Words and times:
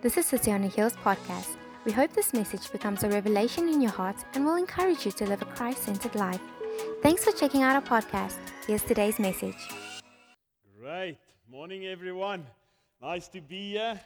This 0.00 0.16
is 0.16 0.26
City 0.26 0.52
on 0.52 0.62
a 0.62 0.68
Hills 0.68 0.92
podcast. 0.92 1.56
We 1.84 1.90
hope 1.90 2.12
this 2.12 2.32
message 2.32 2.70
becomes 2.70 3.02
a 3.02 3.08
revelation 3.08 3.68
in 3.68 3.80
your 3.80 3.90
heart 3.90 4.14
and 4.34 4.46
will 4.46 4.54
encourage 4.54 5.04
you 5.04 5.10
to 5.10 5.26
live 5.26 5.42
a 5.42 5.44
Christ 5.44 5.82
centered 5.82 6.14
life. 6.14 6.40
Thanks 7.02 7.24
for 7.24 7.32
checking 7.32 7.62
out 7.62 7.74
our 7.74 7.82
podcast. 8.00 8.36
Here's 8.64 8.84
today's 8.84 9.18
message. 9.18 9.56
Great. 10.80 11.18
Morning, 11.50 11.86
everyone. 11.86 12.46
Nice 13.02 13.26
to 13.26 13.40
be 13.40 13.72
here 13.72 14.00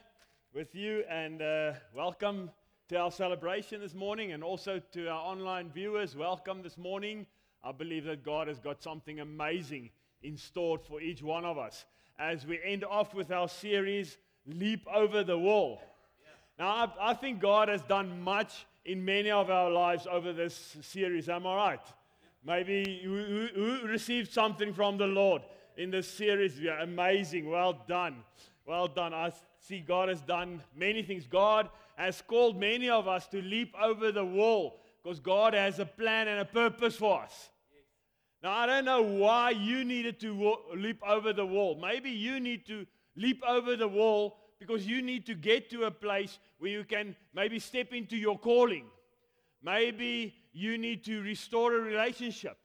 with 0.54 0.74
you 0.74 1.04
and 1.10 1.42
uh, 1.42 1.72
welcome 1.94 2.50
to 2.88 2.96
our 2.96 3.10
celebration 3.10 3.82
this 3.82 3.92
morning 3.92 4.32
and 4.32 4.42
also 4.42 4.80
to 4.92 5.08
our 5.08 5.20
online 5.20 5.70
viewers. 5.70 6.16
Welcome 6.16 6.62
this 6.62 6.78
morning. 6.78 7.26
I 7.62 7.72
believe 7.72 8.04
that 8.04 8.24
God 8.24 8.48
has 8.48 8.58
got 8.58 8.82
something 8.82 9.20
amazing 9.20 9.90
in 10.22 10.38
store 10.38 10.78
for 10.78 11.02
each 11.02 11.22
one 11.22 11.44
of 11.44 11.58
us 11.58 11.84
as 12.18 12.46
we 12.46 12.60
end 12.64 12.84
off 12.84 13.14
with 13.14 13.30
our 13.30 13.48
series, 13.48 14.16
Leap 14.46 14.86
Over 14.92 15.22
the 15.22 15.38
Wall. 15.38 15.80
Now, 16.58 16.68
I, 16.68 17.10
I 17.10 17.14
think 17.14 17.40
God 17.40 17.68
has 17.68 17.82
done 17.82 18.20
much 18.22 18.66
in 18.84 19.04
many 19.04 19.30
of 19.30 19.50
our 19.50 19.70
lives 19.70 20.06
over 20.10 20.32
this 20.32 20.76
series. 20.80 21.28
Am 21.28 21.46
I 21.46 21.56
right? 21.56 21.86
Maybe 22.44 23.00
who, 23.04 23.48
who 23.54 23.86
received 23.86 24.32
something 24.32 24.72
from 24.72 24.98
the 24.98 25.06
Lord 25.06 25.42
in 25.76 25.90
this 25.90 26.08
series? 26.08 26.58
Yeah, 26.58 26.82
amazing. 26.82 27.48
Well 27.48 27.78
done. 27.86 28.16
Well 28.66 28.88
done. 28.88 29.14
I 29.14 29.32
see 29.60 29.80
God 29.80 30.08
has 30.08 30.20
done 30.20 30.60
many 30.76 31.02
things. 31.02 31.26
God 31.26 31.68
has 31.96 32.22
called 32.22 32.58
many 32.58 32.88
of 32.88 33.06
us 33.06 33.28
to 33.28 33.40
leap 33.40 33.74
over 33.80 34.10
the 34.10 34.24
wall 34.24 34.80
because 35.02 35.20
God 35.20 35.54
has 35.54 35.78
a 35.78 35.86
plan 35.86 36.28
and 36.28 36.40
a 36.40 36.44
purpose 36.44 36.96
for 36.96 37.22
us. 37.22 37.50
Now, 38.42 38.52
I 38.52 38.66
don't 38.66 38.84
know 38.84 39.02
why 39.02 39.50
you 39.50 39.84
needed 39.84 40.18
to 40.20 40.56
leap 40.74 41.00
over 41.06 41.32
the 41.32 41.46
wall. 41.46 41.78
Maybe 41.80 42.10
you 42.10 42.40
need 42.40 42.66
to 42.66 42.86
leap 43.16 43.42
over 43.46 43.76
the 43.76 43.88
wall 43.88 44.38
because 44.58 44.86
you 44.86 45.02
need 45.02 45.26
to 45.26 45.34
get 45.34 45.70
to 45.70 45.84
a 45.84 45.90
place 45.90 46.38
where 46.58 46.70
you 46.70 46.84
can 46.84 47.16
maybe 47.34 47.58
step 47.58 47.92
into 47.92 48.16
your 48.16 48.38
calling. 48.38 48.86
Maybe 49.62 50.34
you 50.52 50.78
need 50.78 51.04
to 51.04 51.22
restore 51.22 51.74
a 51.74 51.80
relationship. 51.80 52.56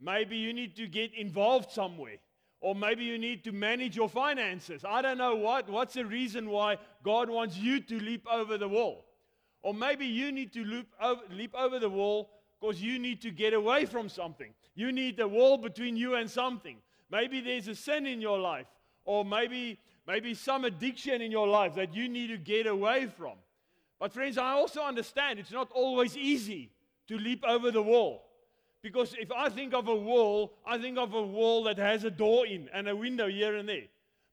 Maybe 0.00 0.36
you 0.36 0.52
need 0.52 0.76
to 0.76 0.86
get 0.86 1.14
involved 1.14 1.70
somewhere. 1.70 2.18
Or 2.60 2.74
maybe 2.74 3.04
you 3.04 3.18
need 3.18 3.44
to 3.44 3.52
manage 3.52 3.94
your 3.94 4.08
finances. 4.08 4.84
I 4.88 5.02
don't 5.02 5.18
know 5.18 5.34
what. 5.34 5.68
What's 5.68 5.94
the 5.94 6.06
reason 6.06 6.48
why 6.48 6.78
God 7.02 7.28
wants 7.28 7.56
you 7.56 7.80
to 7.80 8.00
leap 8.00 8.26
over 8.30 8.56
the 8.56 8.68
wall? 8.68 9.04
Or 9.62 9.74
maybe 9.74 10.06
you 10.06 10.32
need 10.32 10.52
to 10.54 10.64
leap 10.64 10.88
over, 11.00 11.22
leap 11.30 11.54
over 11.54 11.78
the 11.78 11.90
wall 11.90 12.30
because 12.60 12.82
you 12.82 12.98
need 12.98 13.20
to 13.22 13.30
get 13.30 13.52
away 13.52 13.84
from 13.84 14.08
something. 14.08 14.54
You 14.74 14.92
need 14.92 15.20
a 15.20 15.28
wall 15.28 15.58
between 15.58 15.96
you 15.96 16.14
and 16.14 16.30
something. 16.30 16.78
Maybe 17.10 17.40
there's 17.40 17.68
a 17.68 17.74
sin 17.74 18.06
in 18.06 18.20
your 18.20 18.38
life. 18.38 18.66
Or 19.04 19.24
maybe, 19.24 19.78
maybe 20.06 20.34
some 20.34 20.64
addiction 20.64 21.20
in 21.20 21.30
your 21.30 21.46
life 21.46 21.74
that 21.74 21.94
you 21.94 22.08
need 22.08 22.28
to 22.28 22.38
get 22.38 22.66
away 22.66 23.06
from. 23.06 23.34
But, 24.00 24.12
friends, 24.12 24.38
I 24.38 24.52
also 24.52 24.82
understand 24.82 25.38
it's 25.38 25.52
not 25.52 25.70
always 25.72 26.16
easy 26.16 26.70
to 27.08 27.18
leap 27.18 27.44
over 27.46 27.70
the 27.70 27.82
wall. 27.82 28.24
Because 28.82 29.14
if 29.18 29.32
I 29.32 29.48
think 29.48 29.72
of 29.72 29.88
a 29.88 29.94
wall, 29.94 30.52
I 30.66 30.76
think 30.76 30.98
of 30.98 31.14
a 31.14 31.22
wall 31.22 31.64
that 31.64 31.78
has 31.78 32.04
a 32.04 32.10
door 32.10 32.46
in 32.46 32.68
and 32.72 32.88
a 32.88 32.94
window 32.94 33.28
here 33.28 33.56
and 33.56 33.68
there. 33.68 33.86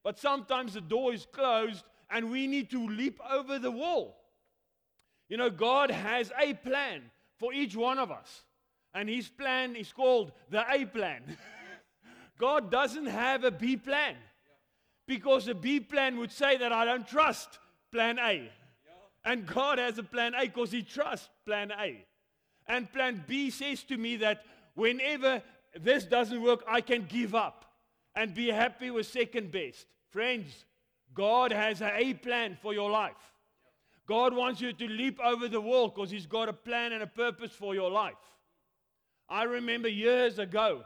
But 0.03 0.19
sometimes 0.19 0.73
the 0.73 0.81
door 0.81 1.13
is 1.13 1.25
closed 1.31 1.85
and 2.09 2.29
we 2.29 2.47
need 2.47 2.69
to 2.71 2.87
leap 2.87 3.19
over 3.29 3.59
the 3.59 3.71
wall. 3.71 4.17
You 5.29 5.37
know, 5.37 5.49
God 5.49 5.89
has 5.89 6.31
a 6.37 6.53
plan 6.53 7.03
for 7.39 7.53
each 7.53 7.75
one 7.75 7.97
of 7.97 8.11
us. 8.11 8.41
And 8.93 9.07
his 9.07 9.29
plan 9.29 9.77
is 9.77 9.93
called 9.93 10.33
the 10.49 10.65
A 10.69 10.85
plan. 10.85 11.37
God 12.37 12.69
doesn't 12.69 13.05
have 13.05 13.45
a 13.45 13.51
B 13.51 13.77
plan. 13.77 14.15
Because 15.11 15.45
the 15.45 15.53
B 15.53 15.81
plan 15.81 16.17
would 16.19 16.31
say 16.31 16.55
that 16.55 16.71
I 16.71 16.85
don't 16.85 17.05
trust 17.05 17.59
plan 17.91 18.17
A. 18.17 18.49
And 19.25 19.45
God 19.45 19.77
has 19.77 19.97
a 19.97 20.03
plan 20.03 20.33
A 20.33 20.43
because 20.43 20.71
he 20.71 20.83
trusts 20.83 21.27
plan 21.45 21.69
A. 21.77 22.05
And 22.65 22.89
plan 22.93 23.21
B 23.27 23.49
says 23.49 23.83
to 23.83 23.97
me 23.97 24.15
that 24.15 24.45
whenever 24.73 25.43
this 25.77 26.05
doesn't 26.05 26.41
work, 26.41 26.63
I 26.65 26.79
can 26.79 27.07
give 27.09 27.35
up 27.35 27.65
and 28.15 28.33
be 28.33 28.47
happy 28.51 28.89
with 28.89 29.05
second 29.05 29.51
best. 29.51 29.85
Friends, 30.11 30.63
God 31.13 31.51
has 31.51 31.81
a 31.81 31.93
A 31.93 32.13
plan 32.13 32.57
for 32.61 32.73
your 32.73 32.89
life. 32.89 33.33
God 34.07 34.33
wants 34.33 34.61
you 34.61 34.71
to 34.71 34.87
leap 34.87 35.19
over 35.19 35.49
the 35.49 35.59
wall 35.59 35.89
because 35.89 36.09
He's 36.09 36.25
got 36.25 36.47
a 36.47 36.53
plan 36.53 36.93
and 36.93 37.03
a 37.03 37.07
purpose 37.07 37.51
for 37.51 37.75
your 37.75 37.91
life. 37.91 38.23
I 39.27 39.43
remember 39.43 39.89
years 39.89 40.39
ago, 40.39 40.83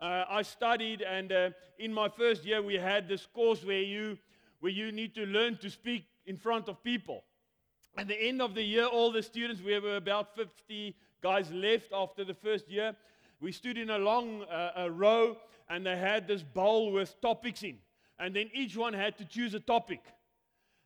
uh, 0.00 0.24
I 0.28 0.42
studied, 0.42 1.02
and 1.02 1.32
uh, 1.32 1.50
in 1.78 1.92
my 1.92 2.08
first 2.08 2.44
year, 2.44 2.62
we 2.62 2.74
had 2.74 3.08
this 3.08 3.26
course 3.26 3.64
where 3.64 3.82
you, 3.82 4.18
where 4.60 4.72
you 4.72 4.92
need 4.92 5.14
to 5.14 5.24
learn 5.24 5.56
to 5.58 5.70
speak 5.70 6.04
in 6.26 6.36
front 6.36 6.68
of 6.68 6.82
people. 6.82 7.24
At 7.96 8.08
the 8.08 8.20
end 8.20 8.42
of 8.42 8.54
the 8.54 8.62
year, 8.62 8.84
all 8.84 9.10
the 9.10 9.22
students, 9.22 9.62
we 9.62 9.78
were 9.78 9.96
about 9.96 10.36
50 10.36 10.94
guys 11.22 11.50
left 11.50 11.92
after 11.94 12.24
the 12.24 12.34
first 12.34 12.68
year. 12.68 12.94
We 13.40 13.52
stood 13.52 13.78
in 13.78 13.90
a 13.90 13.98
long 13.98 14.42
uh, 14.42 14.72
a 14.76 14.90
row 14.90 15.36
and 15.68 15.84
they 15.86 15.96
had 15.96 16.28
this 16.28 16.42
bowl 16.42 16.92
with 16.92 17.18
topics 17.20 17.62
in. 17.62 17.78
And 18.18 18.34
then 18.34 18.50
each 18.52 18.76
one 18.76 18.92
had 18.92 19.16
to 19.18 19.24
choose 19.24 19.54
a 19.54 19.60
topic. 19.60 20.00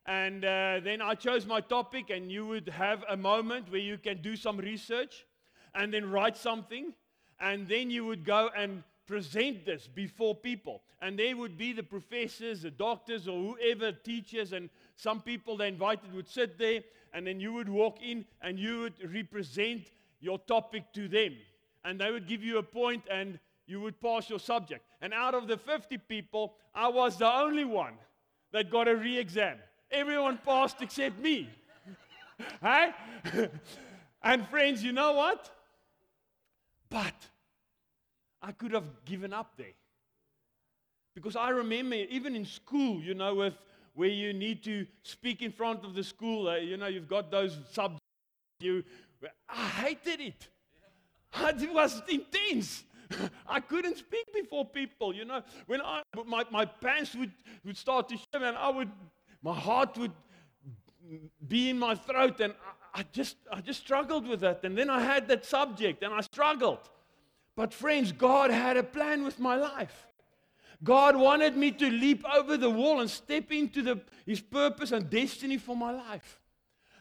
And 0.07 0.45
uh, 0.45 0.81
then 0.83 1.03
I 1.03 1.15
chose 1.15 1.47
my 1.47 1.61
topic, 1.61 2.11
and 2.11 2.33
you 2.33 2.47
would 2.47 2.69
have 2.69 3.05
a 3.09 3.17
moment 3.17 3.71
where 3.71 3.81
you 3.81 3.99
can 3.99 4.23
do 4.23 4.35
some 4.35 4.57
research 4.57 5.27
and 5.75 5.93
then 5.93 6.11
write 6.11 6.37
something. 6.37 6.95
And 7.39 7.69
then 7.69 7.91
you 7.91 8.05
would 8.07 8.25
go 8.25 8.51
and 8.57 8.83
present 9.11 9.67
this 9.67 9.89
before 9.89 10.37
people. 10.37 10.83
And 11.03 11.19
there 11.19 11.37
would 11.37 11.59
be 11.59 11.73
the 11.73 11.83
professors, 11.83 12.63
the 12.63 12.71
doctors, 12.71 13.27
or 13.27 13.37
whoever, 13.43 13.91
teachers, 13.91 14.53
and 14.53 14.71
some 14.95 15.21
people 15.21 15.57
they 15.57 15.67
invited 15.67 16.15
would 16.15 16.29
sit 16.29 16.57
there. 16.57 16.83
And 17.13 17.27
then 17.27 17.41
you 17.41 17.53
would 17.55 17.69
walk 17.69 17.99
in 18.01 18.25
and 18.41 18.57
you 18.57 18.83
would 18.83 19.13
represent 19.13 19.91
your 20.21 20.39
topic 20.39 20.93
to 20.93 21.09
them. 21.09 21.35
And 21.85 22.01
they 22.01 22.13
would 22.13 22.29
give 22.29 22.45
you 22.45 22.59
a 22.59 22.63
point 22.63 23.03
and 23.11 23.41
you 23.67 23.81
would 23.81 24.01
pass 24.01 24.31
your 24.31 24.39
subject. 24.39 24.85
And 25.01 25.13
out 25.13 25.35
of 25.35 25.49
the 25.49 25.57
50 25.57 25.99
people, 25.99 26.55
I 26.73 26.87
was 26.87 27.19
the 27.19 27.33
only 27.33 27.65
one 27.65 27.95
that 28.53 28.71
got 28.71 28.87
a 28.87 28.95
re 28.95 29.19
exam. 29.19 29.57
Everyone 29.91 30.39
passed 30.39 30.83
except 30.83 31.19
me. 31.19 31.51
hey? 32.63 32.93
and 34.23 34.47
friends, 34.47 34.85
you 34.85 34.93
know 34.93 35.15
what? 35.15 35.51
But 36.89 37.15
I 38.43 38.53
could 38.53 38.73
have 38.73 39.05
given 39.05 39.33
up 39.33 39.53
there. 39.57 39.75
Because 41.15 41.37
I 41.37 41.51
remember, 41.51 41.97
even 41.97 42.37
in 42.37 42.45
school, 42.45 43.03
you 43.03 43.15
know, 43.15 43.35
with, 43.35 43.55
where 43.95 44.09
you 44.09 44.33
need 44.33 44.63
to 44.65 44.87
speak 45.03 45.43
in 45.43 45.53
front 45.53 45.85
of 45.85 45.95
the 45.95 46.05
school, 46.05 46.49
uh, 46.49 46.57
you 46.57 46.77
know, 46.77 46.87
you've 46.87 47.09
got 47.09 47.31
those 47.31 47.59
subjects 47.73 48.01
you 48.61 48.85
I 49.49 49.69
hated 49.69 50.21
it. 50.21 50.49
It 51.63 51.73
was 51.73 52.03
intense. 52.09 52.85
I 53.49 53.61
couldn't 53.61 53.99
speak 53.99 54.33
before 54.33 54.65
people, 54.65 55.15
you 55.15 55.25
know. 55.25 55.43
When 55.67 55.81
I, 55.81 56.03
my, 56.27 56.45
my 56.51 56.65
pants 56.65 57.15
would, 57.15 57.33
would 57.65 57.77
start 57.77 58.09
to 58.09 58.17
shiver 58.17 58.47
and 58.47 58.57
I 58.57 58.71
would, 58.71 58.91
my 59.43 59.55
heart 59.55 59.97
would 59.99 60.13
be 61.47 61.71
in 61.71 61.79
my 61.79 61.95
throat 61.95 62.41
and 62.41 62.55
I, 62.95 63.01
I, 63.01 63.05
just, 63.13 63.37
I 63.53 63.61
just 63.61 63.81
struggled 63.81 64.27
with 64.27 64.41
that. 64.41 64.65
And 64.65 64.77
then 64.77 64.91
I 64.91 65.01
had 65.01 65.29
that 65.29 65.45
subject 65.45 66.03
and 66.03 66.15
I 66.15 66.21
struggled. 66.21 66.89
But 67.61 67.75
friends, 67.75 68.11
God 68.11 68.51
had 68.51 68.79
a 68.79 68.83
plan 68.83 69.23
with 69.23 69.39
my 69.39 69.55
life. 69.55 70.07
God 70.83 71.15
wanted 71.15 71.59
me 71.59 71.71
to 71.73 71.91
leap 71.91 72.25
over 72.25 72.57
the 72.57 72.71
wall 72.71 73.03
and 73.03 73.11
step 73.11 73.53
into 73.53 73.83
the, 73.83 74.01
His 74.25 74.41
purpose 74.41 74.93
and 74.93 75.11
destiny 75.11 75.59
for 75.59 75.77
my 75.77 75.91
life. 75.91 76.41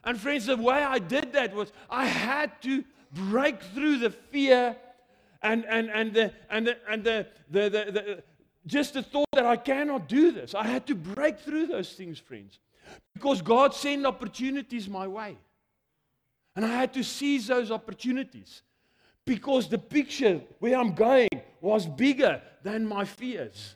And 0.03 0.19
friends, 0.19 0.47
the 0.47 0.57
way 0.57 0.83
I 0.83 0.99
did 0.99 1.31
that 1.31 1.55
was 1.55 1.71
I 1.89 2.07
had 2.07 2.61
to 2.63 2.83
break 3.13 3.63
through 3.63 3.99
the 3.99 4.09
fear 4.09 4.75
and, 5.41 5.63
and, 5.63 5.89
and, 5.91 6.13
the, 6.13 6.33
and, 6.49 6.67
the, 6.67 6.77
and 6.89 7.05
the, 7.05 7.27
the, 7.49 7.61
the, 7.61 7.91
the, 7.93 8.23
just 8.65 8.95
the 8.95 9.01
thought 9.01 9.29
that 9.31 9.45
I 9.45 9.55
cannot 9.55 10.09
do 10.09 10.33
this. 10.33 10.53
I 10.53 10.67
had 10.67 10.85
to 10.87 10.93
break 10.95 11.39
through 11.39 11.67
those 11.67 11.93
things, 11.93 12.19
friends, 12.19 12.59
because 13.13 13.41
God 13.41 13.73
sent 13.73 14.05
opportunities 14.05 14.89
my 14.89 15.07
way. 15.07 15.38
And 16.57 16.65
I 16.65 16.67
had 16.75 16.94
to 16.95 17.03
seize 17.05 17.47
those 17.47 17.71
opportunities 17.71 18.62
because 19.29 19.69
the 19.69 19.77
picture 19.77 20.41
where 20.57 20.75
I'm 20.75 20.95
going 20.95 21.29
was 21.61 21.85
bigger 21.85 22.41
than 22.63 22.83
my 22.83 23.05
fears. 23.05 23.75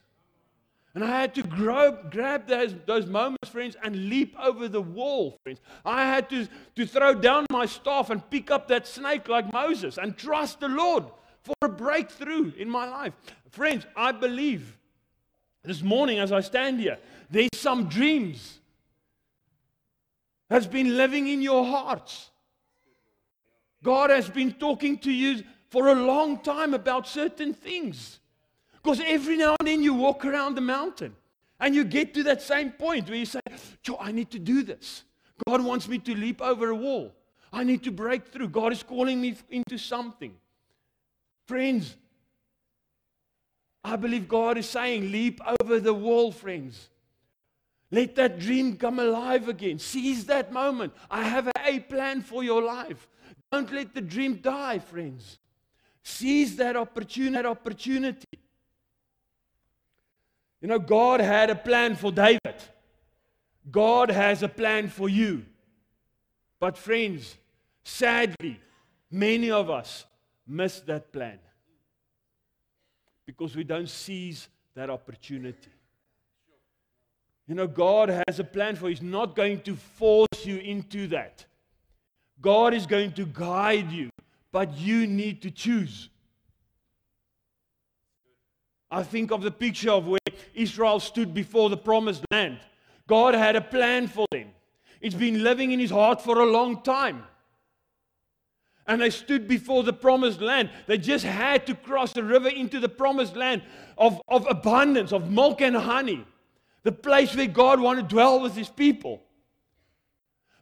And 0.96 1.04
I 1.04 1.22
had 1.22 1.36
to 1.36 1.44
grow, 1.44 1.92
grab 2.10 2.48
those, 2.48 2.74
those 2.88 3.06
moments, 3.06 3.50
friends, 3.50 3.78
and 3.84 4.10
leap 4.10 4.36
over 4.42 4.68
the 4.68 4.82
wall, 4.82 5.38
friends. 5.44 5.62
I 5.86 6.06
had 6.06 6.28
to, 6.32 6.48
to 6.76 6.88
throw 6.88 7.14
down 7.14 7.46
my 7.52 7.68
staff 7.68 8.10
and 8.10 8.28
pick 8.32 8.50
up 8.50 8.68
that 8.70 8.88
snake 8.88 9.28
like 9.28 9.54
Moses 9.54 10.00
and 10.00 10.18
trust 10.18 10.60
the 10.60 10.70
Lord 10.70 11.04
for 11.44 11.54
a 11.62 11.70
breakthrough 11.70 12.52
in 12.58 12.68
my 12.68 12.90
life. 12.90 13.14
Friends, 13.52 13.86
I 13.96 14.12
believe 14.12 14.80
this 15.64 15.84
morning 15.84 16.18
as 16.18 16.32
I 16.32 16.42
stand 16.42 16.80
here, 16.80 16.98
there's 17.30 17.50
some 17.54 17.90
dreams 17.90 18.58
that's 20.50 20.66
been 20.66 20.98
living 20.98 21.28
in 21.28 21.44
your 21.44 21.64
hearts. 21.64 22.32
God 23.84 24.10
has 24.10 24.30
been 24.30 24.54
talking 24.54 24.98
to 25.00 25.12
you 25.12 25.44
for 25.70 25.90
a 25.90 25.96
long 25.96 26.40
time 26.40 26.74
about 26.74 27.08
certain 27.08 27.54
things. 27.54 28.20
Because 28.82 29.02
every 29.06 29.38
now 29.38 29.56
and 29.60 29.68
then 29.68 29.84
you 29.84 29.94
walk 29.94 30.26
around 30.26 30.56
the 30.56 30.62
mountain 30.62 31.16
and 31.60 31.76
you 31.76 31.84
get 31.84 32.14
to 32.14 32.24
that 32.24 32.42
same 32.42 32.72
point 32.72 33.08
where 33.08 33.18
you 33.18 33.26
say, 33.26 33.40
Joe, 33.82 33.98
I 34.00 34.12
need 34.12 34.32
to 34.32 34.40
do 34.40 34.64
this. 34.64 35.04
God 35.48 35.64
wants 35.64 35.88
me 35.88 36.00
to 36.00 36.16
leap 36.16 36.42
over 36.42 36.70
a 36.70 36.76
wall. 36.76 37.14
I 37.52 37.64
need 37.64 37.84
to 37.84 37.92
break 37.92 38.28
through. 38.28 38.50
God 38.50 38.72
is 38.72 38.84
calling 38.84 39.22
me 39.22 39.36
into 39.50 39.78
something. 39.78 40.34
Friends, 41.48 41.96
I 43.84 43.96
believe 43.98 44.28
God 44.28 44.58
is 44.58 44.68
saying, 44.68 45.12
leap 45.12 45.42
over 45.62 45.80
the 45.80 45.94
wall, 45.94 46.32
friends. 46.32 46.90
Let 47.92 48.16
that 48.16 48.40
dream 48.40 48.78
come 48.78 49.00
alive 49.00 49.48
again. 49.50 49.78
Seize 49.78 50.26
that 50.26 50.52
moment. 50.52 50.94
I 51.12 51.24
have 51.24 51.52
a 51.64 51.80
plan 51.80 52.22
for 52.22 52.44
your 52.44 52.64
life. 52.64 53.08
Don't 53.54 53.72
let 53.72 53.94
the 53.94 54.02
dream 54.02 54.40
die, 54.42 54.80
friends. 54.80 55.38
Seize 56.02 56.56
that 56.56 56.76
opportunity. 56.76 58.40
You 60.60 60.70
know, 60.70 60.80
God 60.80 61.20
had 61.20 61.52
a 61.52 61.56
plan 61.56 61.96
for 61.96 62.12
David. 62.12 62.56
God 63.70 64.10
has 64.10 64.42
a 64.42 64.48
plan 64.48 64.90
for 64.90 65.08
you. 65.08 65.46
But, 66.60 66.80
friends, 66.80 67.38
sadly, 67.84 68.60
many 69.12 69.52
of 69.52 69.70
us 69.70 70.04
miss 70.48 70.80
that 70.80 71.12
plan 71.12 71.38
because 73.28 73.56
we 73.56 73.64
don't 73.64 73.88
seize 73.88 74.48
that 74.74 74.90
opportunity. 74.90 75.70
You 77.48 77.54
know, 77.54 77.68
God 77.68 78.24
has 78.28 78.40
a 78.40 78.44
plan 78.44 78.76
for 78.78 78.90
you. 78.90 78.96
He's 78.96 79.04
not 79.04 79.36
going 79.36 79.62
to 79.62 79.76
force 79.76 80.44
you 80.44 80.58
into 80.58 81.06
that. 81.10 81.46
God 82.44 82.74
is 82.74 82.86
going 82.86 83.14
to 83.14 83.26
guide 83.26 83.90
you, 83.92 84.10
but 84.52 84.78
you 84.78 85.08
need 85.08 85.42
to 85.44 85.50
choose. 85.50 86.10
I 88.92 89.02
think 89.02 89.32
of 89.32 89.42
the 89.42 89.50
picture 89.50 89.92
of 89.92 90.08
where 90.08 90.20
Israel 90.54 91.00
stood 91.00 91.34
before 91.34 91.70
the 91.70 91.78
promised 91.78 92.26
land. 92.32 92.60
God 93.08 93.34
had 93.34 93.56
a 93.56 93.62
plan 93.62 94.08
for 94.08 94.28
them. 94.32 94.50
It's 95.00 95.16
been 95.16 95.42
living 95.42 95.72
in 95.72 95.80
his 95.80 95.90
heart 95.90 96.22
for 96.22 96.40
a 96.42 96.46
long 96.46 96.84
time. 96.84 97.24
And 98.88 99.02
they 99.02 99.10
stood 99.10 99.48
before 99.48 99.84
the 99.84 99.94
promised 99.94 100.42
land. 100.42 100.70
They 100.86 100.98
just 100.98 101.24
had 101.24 101.66
to 101.68 101.76
cross 101.76 102.12
the 102.12 102.24
river 102.24 102.50
into 102.50 102.82
the 102.82 102.90
promised 102.90 103.38
land 103.38 103.64
of, 103.98 104.22
of 104.28 104.46
abundance, 104.50 105.14
of 105.14 105.32
milk 105.32 105.62
and 105.62 105.78
honey, 105.78 106.26
the 106.84 106.92
place 106.92 107.34
where 107.36 107.48
God 107.48 107.80
wanted 107.80 108.10
to 108.10 108.16
dwell 108.16 108.42
with 108.42 108.54
his 108.54 108.70
people. 108.70 109.22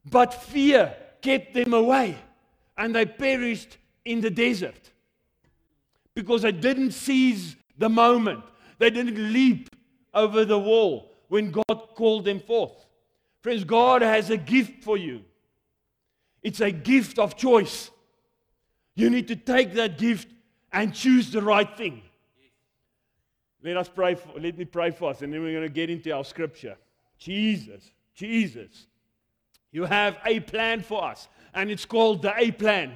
But 0.06 0.34
fear 0.34 0.96
kept 1.22 1.54
them 1.54 1.74
away, 1.74 2.18
and 2.78 2.96
they 2.96 3.06
perished 3.06 3.78
in 4.06 4.22
the 4.22 4.30
desert 4.30 4.92
because 6.14 6.42
they 6.42 6.52
didn't 6.52 6.92
seize 6.92 7.56
the 7.78 7.90
moment, 7.90 8.44
they 8.78 8.90
didn't 8.90 9.34
leap 9.34 9.70
over 10.14 10.46
the 10.46 10.60
wall 10.60 11.12
when 11.30 11.52
God 11.52 11.90
called 11.96 12.26
them 12.26 12.40
forth. 12.40 12.86
Friends, 13.42 13.64
God 13.64 14.02
has 14.02 14.30
a 14.30 14.38
gift 14.38 14.84
for 14.84 14.98
you. 14.98 15.24
It's 16.44 16.62
a 16.62 16.72
gift 16.72 17.18
of 17.18 17.38
choice. 17.38 17.90
You 18.96 19.10
need 19.10 19.28
to 19.30 19.36
take 19.36 19.74
that 19.74 19.98
gift 19.98 20.28
and 20.72 20.94
choose 20.94 21.32
the 21.32 21.42
right 21.42 21.78
thing. 21.78 22.02
Let 23.64 23.78
us 23.78 23.90
pray 23.90 24.16
for, 24.16 24.40
let 24.40 24.58
me 24.58 24.66
pray 24.66 24.92
for 24.92 25.12
us, 25.12 25.22
and 25.22 25.32
then 25.32 25.42
we're 25.42 25.54
going 25.54 25.68
to 25.68 25.74
get 25.74 25.90
into 25.90 26.12
our 26.12 26.24
scripture. 26.24 26.78
Jesus, 27.18 27.92
Jesus, 28.16 28.88
you 29.72 29.86
have 29.86 30.18
a 30.26 30.40
plan 30.40 30.82
for 30.82 31.04
us, 31.04 31.28
and 31.54 31.70
it's 31.70 31.86
called 31.86 32.22
the 32.22 32.34
A 32.38 32.52
plan. 32.52 32.94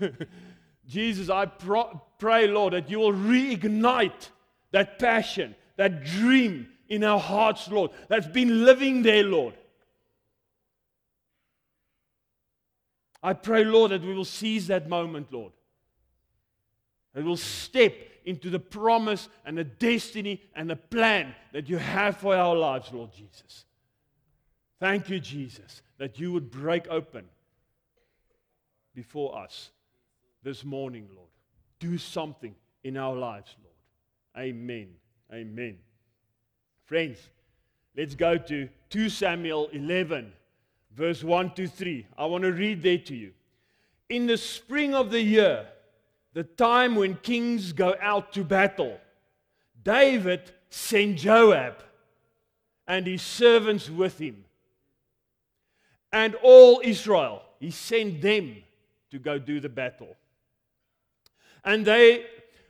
Jesus, 0.86 1.30
I 1.30 1.46
pro- 1.46 2.02
pray, 2.18 2.48
Lord, 2.48 2.72
that 2.74 2.90
you 2.90 2.98
will 2.98 3.12
reignite 3.12 4.30
that 4.72 4.98
passion, 4.98 5.54
that 5.76 6.04
dream 6.04 6.68
in 6.88 7.04
our 7.04 7.20
hearts, 7.20 7.68
Lord, 7.68 7.90
that's 8.08 8.26
been 8.26 8.64
living 8.64 9.02
there, 9.02 9.22
Lord. 9.22 9.54
I 13.22 13.32
pray, 13.34 13.64
Lord, 13.64 13.92
that 13.92 14.02
we 14.02 14.14
will 14.14 14.24
seize 14.24 14.66
that 14.66 14.88
moment, 14.88 15.32
Lord. 15.32 15.52
That 17.14 17.24
we'll 17.24 17.36
step 17.36 17.94
into 18.24 18.50
the 18.50 18.58
promise 18.58 19.28
and 19.44 19.56
the 19.56 19.64
destiny 19.64 20.42
and 20.54 20.68
the 20.68 20.76
plan 20.76 21.34
that 21.52 21.68
you 21.68 21.78
have 21.78 22.16
for 22.16 22.34
our 22.34 22.56
lives, 22.56 22.92
Lord 22.92 23.12
Jesus. 23.12 23.64
Thank 24.80 25.08
you, 25.08 25.20
Jesus, 25.20 25.82
that 26.02 26.18
you 26.18 26.32
would 26.32 26.50
break 26.50 26.88
open 26.88 27.24
before 28.92 29.38
us 29.38 29.70
this 30.42 30.64
morning, 30.64 31.06
Lord. 31.14 31.28
Do 31.78 31.96
something 31.96 32.56
in 32.82 32.96
our 32.96 33.14
lives, 33.14 33.54
Lord. 33.62 34.44
Amen. 34.44 34.88
Amen. 35.32 35.78
Friends, 36.86 37.18
let's 37.96 38.16
go 38.16 38.36
to 38.36 38.68
2 38.90 39.08
Samuel 39.10 39.68
11 39.72 40.32
verse 40.92 41.22
1 41.22 41.54
to 41.54 41.68
3. 41.68 42.04
I 42.18 42.26
want 42.26 42.42
to 42.42 42.52
read 42.52 42.82
there 42.82 42.98
to 42.98 43.14
you. 43.14 43.30
In 44.08 44.26
the 44.26 44.38
spring 44.38 44.96
of 44.96 45.12
the 45.12 45.22
year, 45.22 45.68
the 46.32 46.42
time 46.42 46.96
when 46.96 47.14
kings 47.14 47.72
go 47.72 47.94
out 48.02 48.32
to 48.32 48.42
battle, 48.42 48.98
David 49.84 50.50
sent 50.68 51.18
Joab 51.18 51.76
and 52.88 53.06
his 53.06 53.22
servants 53.22 53.88
with 53.88 54.18
him, 54.18 54.44
and 56.12 56.34
all 56.42 56.80
Israel. 56.84 57.42
He 57.58 57.70
sent 57.70 58.20
them 58.20 58.56
to 59.10 59.18
go 59.18 59.38
do 59.38 59.60
the 59.60 59.68
battle. 59.68 60.16
And 61.64 61.84
they 61.84 62.26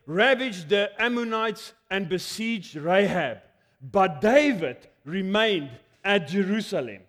ravaged 0.07 0.69
the 0.69 0.91
Ammonites 0.99 1.73
and 1.91 2.09
besieged 2.09 2.77
Rabbah. 2.77 3.41
But 3.81 4.21
David 4.21 4.77
remained 5.05 5.71
at 6.05 6.29
Jerusalem. 6.29 7.01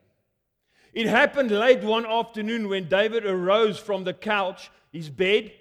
It 0.94 1.08
happened 1.08 1.52
late 1.52 1.82
one 1.82 2.06
afternoon 2.06 2.70
when 2.70 2.88
David 2.88 3.26
arose 3.26 3.80
from 3.80 4.04
the 4.04 4.14
couch, 4.14 4.70
his 4.92 5.10
bed, 5.10 5.52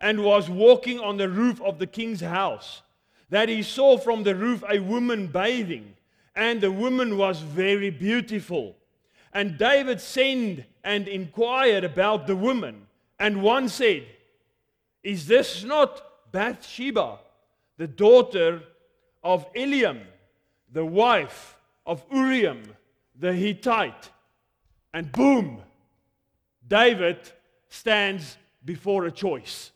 and 0.00 0.22
was 0.22 0.50
walking 0.50 1.00
on 1.00 1.16
the 1.16 1.28
roof 1.28 1.60
of 1.62 1.78
the 1.78 1.86
king's 1.86 2.20
house, 2.20 2.82
that 3.30 3.48
he 3.48 3.62
saw 3.62 3.96
from 3.96 4.22
the 4.22 4.34
roof 4.34 4.62
a 4.68 4.78
woman 4.80 5.28
bathing, 5.28 5.94
and 6.36 6.60
the 6.60 6.72
woman 6.72 7.16
was 7.16 7.40
very 7.40 7.88
beautiful. 7.88 8.76
And 9.32 9.56
David 9.56 10.00
sent 10.00 10.64
and 10.84 11.08
inquired 11.08 11.84
about 11.84 12.26
the 12.26 12.36
woman, 12.36 12.86
and 13.18 13.42
one 13.42 13.68
said, 13.68 14.06
Is 15.02 15.26
this 15.26 15.64
not 15.64 16.02
Bathsheba, 16.32 17.18
the 17.78 17.86
daughter 17.86 18.62
of 19.22 19.50
Eliam, 19.54 20.00
the 20.70 20.84
wife 20.84 21.56
of 21.86 22.04
Uriah 22.12 22.58
the 23.18 23.32
Hittite? 23.32 24.10
And 24.92 25.10
boom, 25.10 25.62
David 26.66 27.18
stands 27.68 28.36
before 28.64 29.06
a 29.06 29.10
choice. 29.10 29.70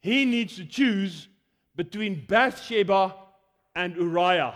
He 0.00 0.24
needs 0.24 0.56
to 0.56 0.64
choose 0.64 1.28
between 1.76 2.24
Bathsheba 2.26 3.14
and 3.74 3.96
Uriah. 3.96 4.54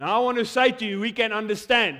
Now, 0.00 0.16
I 0.16 0.24
want 0.24 0.38
to 0.38 0.46
say 0.46 0.72
to 0.72 0.84
you, 0.86 0.98
we 0.98 1.12
can 1.12 1.30
understand 1.30 1.98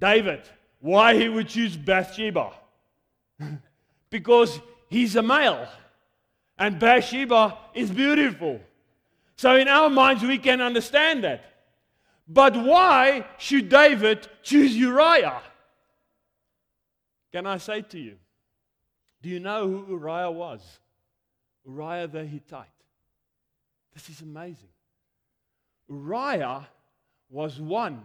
David, 0.00 0.42
why 0.80 1.14
he 1.14 1.28
would 1.28 1.48
choose 1.48 1.76
Bathsheba. 1.76 2.52
because 4.10 4.60
he's 4.88 5.14
a 5.14 5.22
male, 5.22 5.68
and 6.58 6.78
Bathsheba 6.78 7.56
is 7.72 7.90
beautiful. 7.90 8.60
So, 9.36 9.54
in 9.54 9.68
our 9.68 9.88
minds, 9.88 10.24
we 10.24 10.38
can 10.38 10.60
understand 10.60 11.22
that. 11.22 11.44
But 12.26 12.56
why 12.56 13.24
should 13.38 13.68
David 13.68 14.26
choose 14.42 14.76
Uriah? 14.76 15.40
Can 17.32 17.46
I 17.46 17.58
say 17.58 17.82
to 17.82 17.98
you, 17.98 18.16
do 19.22 19.28
you 19.28 19.40
know 19.40 19.68
who 19.68 19.86
Uriah 19.88 20.30
was? 20.30 20.60
Uriah 21.64 22.08
the 22.08 22.24
Hittite. 22.24 22.66
This 23.94 24.10
is 24.10 24.20
amazing. 24.20 24.68
Uriah 25.88 26.68
was 27.30 27.60
one 27.60 28.02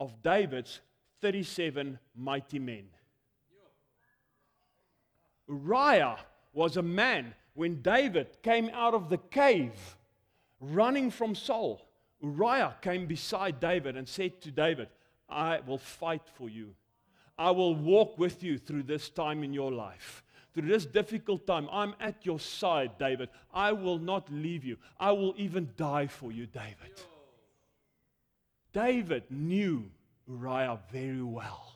of 0.00 0.22
David's 0.22 0.80
37 1.20 1.98
mighty 2.14 2.58
men. 2.58 2.84
Uriah 5.48 6.18
was 6.52 6.76
a 6.76 6.82
man 6.82 7.34
when 7.54 7.80
David 7.82 8.42
came 8.42 8.70
out 8.72 8.94
of 8.94 9.08
the 9.08 9.18
cave 9.18 9.96
running 10.60 11.10
from 11.10 11.34
Saul. 11.34 11.88
Uriah 12.22 12.76
came 12.82 13.06
beside 13.06 13.60
David 13.60 13.96
and 13.96 14.08
said 14.08 14.40
to 14.42 14.50
David, 14.50 14.88
I 15.28 15.60
will 15.66 15.78
fight 15.78 16.22
for 16.34 16.48
you. 16.48 16.74
I 17.38 17.50
will 17.52 17.74
walk 17.74 18.18
with 18.18 18.42
you 18.42 18.58
through 18.58 18.82
this 18.84 19.08
time 19.08 19.44
in 19.44 19.52
your 19.52 19.70
life. 19.70 20.24
Through 20.58 20.70
this 20.70 20.86
difficult 20.86 21.46
time, 21.46 21.68
I'm 21.70 21.94
at 22.00 22.26
your 22.26 22.40
side, 22.40 22.98
David. 22.98 23.28
I 23.54 23.70
will 23.70 24.00
not 24.00 24.28
leave 24.32 24.64
you. 24.64 24.76
I 24.98 25.12
will 25.12 25.32
even 25.36 25.70
die 25.76 26.08
for 26.08 26.32
you, 26.32 26.46
David. 26.46 27.00
David 28.72 29.22
knew 29.30 29.88
Uriah 30.26 30.80
very 30.90 31.22
well. 31.22 31.74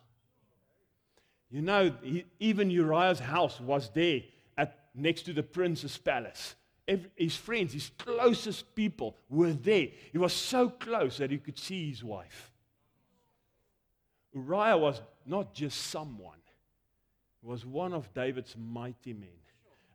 You 1.49 1.63
know, 1.63 1.95
he, 2.03 2.25
even 2.41 2.73
Uriah's 2.73 3.21
house 3.21 3.61
was 3.61 3.89
there 3.95 4.23
at, 4.59 4.77
next 4.97 5.23
to 5.27 5.33
the 5.33 5.45
prince's 5.45 5.97
palace. 5.97 6.57
Every, 6.89 7.09
his 7.15 7.37
friends, 7.37 7.75
his 7.75 7.93
closest 7.99 8.75
people 8.75 9.17
were 9.31 9.53
there. 9.53 9.91
He 10.11 10.19
was 10.19 10.33
so 10.33 10.69
close 10.69 11.19
that 11.19 11.31
he 11.31 11.39
could 11.39 11.57
see 11.57 11.89
his 11.89 12.03
wife. 12.03 12.51
Uriah 14.35 14.77
was 14.77 15.01
not 15.25 15.55
just 15.55 15.81
someone, 15.83 16.42
was 17.43 17.67
one 17.67 17.93
of 17.93 18.13
David's 18.15 18.57
mighty 18.57 19.13
men. 19.13 19.29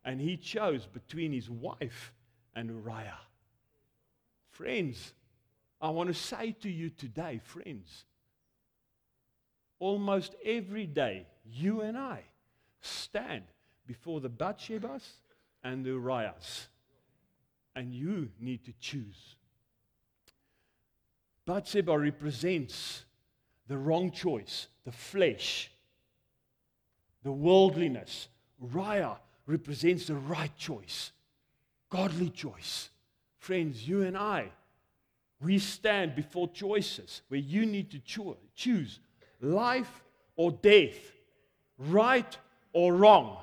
And 0.04 0.20
he 0.20 0.36
chose 0.36 0.86
between 0.86 1.32
his 1.32 1.50
wife 1.50 2.12
and 2.54 2.68
Uriah. 2.68 3.20
Friends, 4.50 5.12
I 5.80 5.90
want 5.90 6.08
to 6.08 6.14
say 6.14 6.52
to 6.62 6.68
you 6.68 6.90
today, 6.90 7.40
friends, 7.42 8.04
almost 9.78 10.34
every 10.44 10.86
day, 10.86 11.26
you 11.44 11.82
and 11.82 11.96
I 11.96 12.22
stand 12.80 13.44
before 13.86 14.20
the 14.20 14.30
Bathshebas 14.30 15.02
and 15.62 15.84
the 15.84 15.90
Uriahs. 15.90 16.68
And 17.74 17.94
you 17.94 18.30
need 18.40 18.64
to 18.64 18.72
choose. 18.80 19.36
Bathsheba 21.46 21.96
represents 21.96 23.04
the 23.68 23.78
wrong 23.78 24.10
choice, 24.10 24.68
the 24.84 24.92
flesh, 24.92 25.70
the 27.28 27.32
worldliness. 27.32 28.28
Uriah 28.72 29.18
represents 29.44 30.06
the 30.06 30.14
right 30.14 30.56
choice, 30.56 31.12
godly 31.90 32.30
choice. 32.30 32.88
Friends, 33.36 33.86
you 33.86 34.00
and 34.00 34.16
I, 34.16 34.50
we 35.38 35.58
stand 35.58 36.14
before 36.14 36.48
choices 36.48 37.20
where 37.28 37.38
you 37.38 37.66
need 37.66 37.90
to 37.90 37.98
cho- 37.98 38.38
choose 38.54 39.00
life 39.42 40.02
or 40.36 40.52
death, 40.52 40.96
right 41.76 42.34
or 42.72 42.94
wrong. 42.94 43.36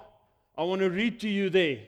I 0.57 0.63
want 0.63 0.81
to 0.81 0.89
read 0.89 1.19
to 1.19 1.29
you 1.29 1.51
there 1.51 1.81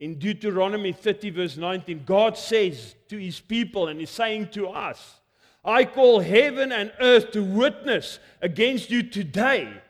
in 0.00 0.18
Deuteronomy 0.18 0.90
30, 0.90 1.30
verse 1.30 1.56
19. 1.56 2.02
God 2.04 2.36
says 2.36 2.96
to 3.06 3.16
his 3.16 3.38
people, 3.38 3.86
and 3.86 4.00
he's 4.00 4.10
saying 4.10 4.48
to 4.54 4.66
us, 4.66 5.20
I 5.64 5.84
call 5.84 6.18
heaven 6.18 6.72
and 6.72 6.92
earth 6.98 7.30
to 7.30 7.44
witness 7.44 8.18
against 8.42 8.90
you 8.90 9.04
today 9.04 9.80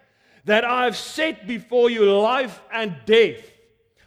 that 0.44 0.64
I 0.64 0.84
have 0.84 0.96
set 0.96 1.46
before 1.46 1.90
you 1.90 2.04
life 2.18 2.60
and 2.72 2.96
death, 3.06 3.50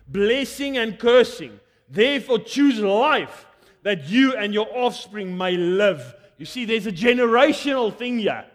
blessing 0.08 0.78
and 0.78 0.98
cursing. 0.98 1.60
Therefore, 1.90 2.40
choose 2.40 2.80
life 2.80 3.46
that 3.84 4.06
you 4.06 4.36
and 4.36 4.54
your 4.54 4.68
offspring 4.76 5.38
may 5.38 5.56
live. 5.56 6.16
You 6.38 6.46
see, 6.46 6.66
there's 6.66 6.88
a 6.88 6.92
generational 6.92 7.96
thing 7.96 8.20
here. 8.20 8.46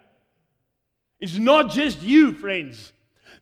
It's 1.21 1.37
not 1.37 1.71
just 1.71 2.03
you, 2.03 2.33
friends. 2.33 2.93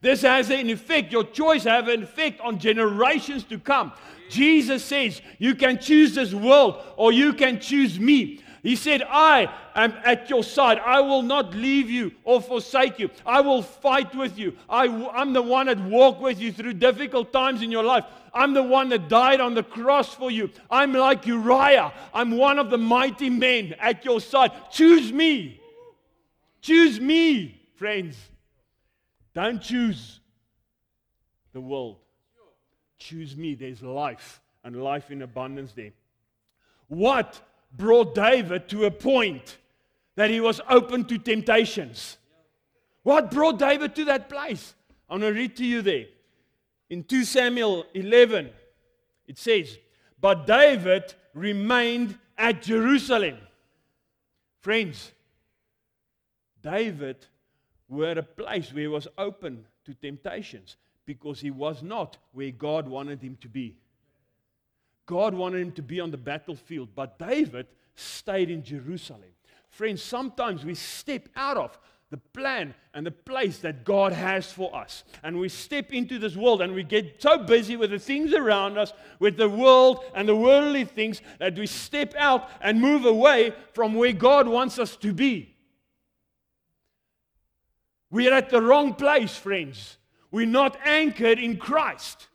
This 0.01 0.23
has 0.23 0.51
an 0.51 0.69
effect. 0.71 1.13
Your 1.13 1.25
choice 1.25 1.65
has 1.65 1.89
an 1.89 2.03
effect 2.03 2.41
on 2.41 2.59
generations 2.59 3.45
to 3.45 3.59
come. 3.59 3.93
Jesus 4.29 4.85
says 4.85 5.23
you 5.39 5.55
can 5.55 5.79
choose 5.79 6.15
this 6.15 6.35
world 6.35 6.83
or 6.97 7.13
you 7.13 7.33
can 7.33 7.61
choose 7.61 7.99
me. 7.99 8.41
He 8.67 8.75
said, 8.75 9.05
I 9.09 9.49
am 9.77 9.95
at 10.05 10.29
your 10.29 10.43
side. 10.43 10.81
I 10.85 11.01
will 11.01 11.23
not 11.23 11.55
leave 11.55 11.89
you 11.89 12.11
or 12.25 12.41
forsake 12.41 12.99
you. 12.99 13.11
I 13.25 13.41
will 13.41 13.63
fight 13.63 14.13
with 14.13 14.37
you. 14.37 14.57
I, 14.69 14.87
am 14.87 15.33
the 15.33 15.41
one 15.41 15.67
that 15.67 15.79
walked 15.79 16.21
with 16.21 16.41
you 16.41 16.51
through 16.51 16.73
difficult 16.73 17.33
times 17.33 17.63
in 17.63 17.71
your 17.71 17.85
life. 17.85 18.03
I'm 18.35 18.55
the 18.55 18.65
one 18.65 18.89
that 18.89 19.09
died 19.09 19.41
on 19.41 19.55
the 19.55 19.63
cross 19.63 20.13
for 20.13 20.33
you. 20.33 20.51
I'm 20.69 20.93
like 20.93 21.29
Uriah. 21.29 21.93
I'm 22.13 22.37
one 22.37 22.59
of 22.59 22.71
the 22.71 22.77
mighty 22.77 23.31
men 23.31 23.77
at 23.79 24.05
your 24.05 24.21
side. 24.21 24.51
Choose 24.73 25.13
me. 25.13 25.61
Choose 26.61 26.99
me, 26.99 27.63
friends. 27.77 28.17
Don't 29.33 29.63
choose 29.63 30.19
the 31.53 31.61
world. 31.61 31.99
Choose 32.99 33.37
me. 33.37 33.55
There's 33.55 33.81
life 33.81 34.41
and 34.65 34.83
life 34.83 35.13
in 35.13 35.23
abundance 35.23 35.73
there. 35.73 35.93
What 36.89 37.41
brought 37.77 38.15
David 38.15 38.69
to 38.69 38.85
a 38.85 38.91
point 38.91 39.59
that 40.15 40.31
he 40.31 40.41
was 40.41 40.61
open 40.69 41.05
to 41.05 41.19
temptations. 41.19 42.19
What 43.03 43.31
brought 43.31 43.59
David 43.59 43.95
to 43.97 44.05
that 44.07 44.29
place? 44.29 44.75
I'm 45.09 45.21
going 45.21 45.35
to 45.35 45.39
read 45.39 45.57
to 45.57 45.65
you 45.65 45.83
there. 45.83 46.07
In 46.91 47.05
2 47.05 47.25
Samuel 47.25 47.85
11, 47.95 48.51
it 49.27 49.39
says, 49.39 49.79
But 50.21 50.47
David 50.47 51.15
remained 51.35 52.19
at 52.39 52.63
Jerusalem. 52.63 53.37
Friends, 54.61 55.13
David 56.63 57.27
were 57.89 58.07
at 58.07 58.19
a 58.19 58.23
place 58.23 58.73
where 58.73 58.83
he 58.83 58.89
was 58.89 59.07
open 59.17 59.67
to 59.85 59.95
temptations 59.95 60.77
because 61.05 61.41
he 61.41 61.51
was 61.51 61.83
not 61.83 62.17
where 62.33 62.51
God 62.51 62.89
wanted 62.89 63.23
him 63.23 63.37
to 63.41 63.49
be. 63.49 63.77
God 65.07 65.35
wanted 65.35 65.63
him 65.63 65.73
to 65.73 65.83
be 65.83 66.01
on 66.01 66.11
the 66.11 66.17
battlefield, 66.17 66.91
but 66.95 67.19
David 67.19 67.67
stayed 67.95 68.51
in 68.51 68.63
Jerusalem. 68.63 69.23
Friends, 69.71 70.03
sometimes 70.03 70.65
we 70.65 70.75
step 70.75 71.29
out 71.37 71.57
of 71.57 71.79
the 72.11 72.17
plan 72.17 72.75
and 72.95 73.05
the 73.05 73.11
place 73.11 73.59
that 73.59 73.85
God 73.85 74.13
has 74.13 74.53
for 74.53 74.75
us. 74.75 75.05
And 75.23 75.39
we 75.39 75.49
step 75.49 75.93
into 75.93 76.19
this 76.19 76.37
world 76.37 76.63
and 76.63 76.75
we 76.75 76.85
get 76.85 77.21
so 77.21 77.39
busy 77.39 77.77
with 77.77 77.91
the 77.91 77.99
things 77.99 78.33
around 78.33 78.79
us, 78.79 78.93
with 79.19 79.37
the 79.37 79.49
world 79.49 80.05
and 80.15 80.29
the 80.29 80.37
worldly 80.37 80.85
things, 80.85 81.21
that 81.39 81.59
we 81.59 81.67
step 81.67 82.15
out 82.17 82.49
and 82.61 82.81
move 82.81 83.05
away 83.05 83.53
from 83.73 83.95
where 83.95 84.13
God 84.13 84.47
wants 84.47 84.79
us 84.79 84.97
to 84.97 85.13
be. 85.13 85.55
We 88.11 88.29
are 88.29 88.35
at 88.35 88.51
the 88.51 88.63
wrong 88.63 88.95
place, 88.95 89.37
friends. 89.37 89.99
We're 90.31 90.47
not 90.47 90.79
anchored 90.85 91.39
in 91.39 91.57
Christ. 91.57 92.29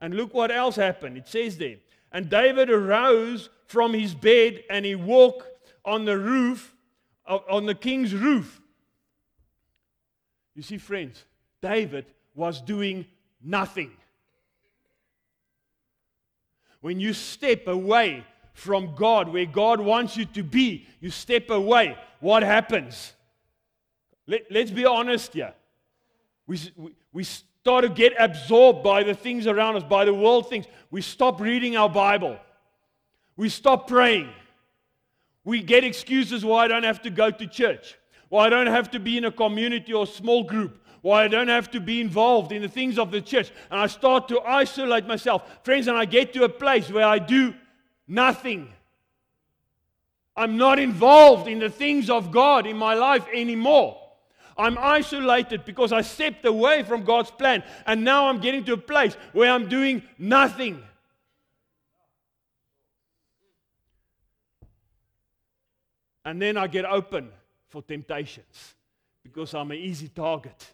And 0.00 0.14
look 0.14 0.32
what 0.32 0.50
else 0.50 0.76
happened. 0.76 1.16
It 1.16 1.28
says 1.28 1.58
there. 1.58 1.76
And 2.12 2.28
David 2.28 2.70
arose 2.70 3.50
from 3.66 3.92
his 3.92 4.14
bed 4.14 4.64
and 4.70 4.84
he 4.84 4.94
walked 4.94 5.46
on 5.84 6.04
the 6.04 6.18
roof, 6.18 6.74
on 7.26 7.66
the 7.66 7.74
king's 7.74 8.14
roof. 8.14 8.60
You 10.54 10.62
see, 10.62 10.78
friends, 10.78 11.24
David 11.62 12.06
was 12.34 12.60
doing 12.60 13.06
nothing. 13.42 13.92
When 16.80 16.98
you 16.98 17.12
step 17.12 17.66
away 17.66 18.24
from 18.54 18.94
God, 18.94 19.28
where 19.28 19.46
God 19.46 19.80
wants 19.80 20.16
you 20.16 20.24
to 20.26 20.42
be, 20.42 20.86
you 21.00 21.10
step 21.10 21.50
away. 21.50 21.96
What 22.20 22.42
happens? 22.42 23.12
Let, 24.26 24.50
us 24.54 24.70
be 24.70 24.84
honest 24.84 25.34
here. 25.34 25.54
We, 26.50 26.58
we, 27.12 27.22
start 27.22 27.84
to 27.84 27.88
get 27.88 28.12
absorbed 28.18 28.82
by 28.82 29.04
the 29.04 29.14
things 29.14 29.46
around 29.46 29.76
us, 29.76 29.84
by 29.84 30.04
the 30.04 30.12
world 30.12 30.48
things. 30.48 30.66
We 30.90 31.00
stop 31.00 31.40
reading 31.40 31.76
our 31.76 31.88
Bible. 31.88 32.40
We 33.36 33.48
stop 33.48 33.86
praying. 33.86 34.30
We 35.44 35.62
get 35.62 35.84
excuses 35.84 36.44
why 36.44 36.64
I 36.64 36.68
don't 36.68 36.82
have 36.82 37.02
to 37.02 37.10
go 37.10 37.30
to 37.30 37.46
church, 37.46 37.96
why 38.30 38.46
I 38.46 38.48
don't 38.48 38.66
have 38.66 38.90
to 38.90 38.98
be 38.98 39.16
in 39.16 39.26
a 39.26 39.30
community 39.30 39.92
or 39.92 40.08
small 40.08 40.42
group, 40.42 40.82
why 41.02 41.22
I 41.22 41.28
don't 41.28 41.46
have 41.46 41.70
to 41.70 41.80
be 41.80 42.00
involved 42.00 42.50
in 42.50 42.62
the 42.62 42.68
things 42.68 42.98
of 42.98 43.12
the 43.12 43.20
church. 43.20 43.52
And 43.70 43.78
I 43.78 43.86
start 43.86 44.26
to 44.30 44.40
isolate 44.40 45.06
myself. 45.06 45.44
Friends, 45.62 45.86
and 45.86 45.96
I 45.96 46.04
get 46.04 46.32
to 46.32 46.42
a 46.42 46.48
place 46.48 46.90
where 46.90 47.06
I 47.06 47.20
do 47.20 47.54
nothing. 48.08 48.72
I'm 50.36 50.56
not 50.56 50.80
involved 50.80 51.46
in 51.46 51.60
the 51.60 51.70
things 51.70 52.10
of 52.10 52.32
God 52.32 52.66
in 52.66 52.76
my 52.76 52.94
life 52.94 53.24
anymore. 53.32 54.00
I'm 54.60 54.76
isolated 54.78 55.64
because 55.64 55.92
I 55.92 56.02
stepped 56.02 56.44
away 56.44 56.82
from 56.82 57.02
God's 57.02 57.30
plan. 57.30 57.62
And 57.86 58.04
now 58.04 58.28
I'm 58.28 58.40
getting 58.40 58.64
to 58.64 58.74
a 58.74 58.76
place 58.76 59.14
where 59.32 59.50
I'm 59.50 59.68
doing 59.68 60.02
nothing. 60.18 60.82
And 66.24 66.40
then 66.40 66.56
I 66.56 66.66
get 66.66 66.84
open 66.84 67.30
for 67.68 67.82
temptations 67.82 68.74
because 69.22 69.54
I'm 69.54 69.70
an 69.70 69.78
easy 69.78 70.08
target. 70.08 70.72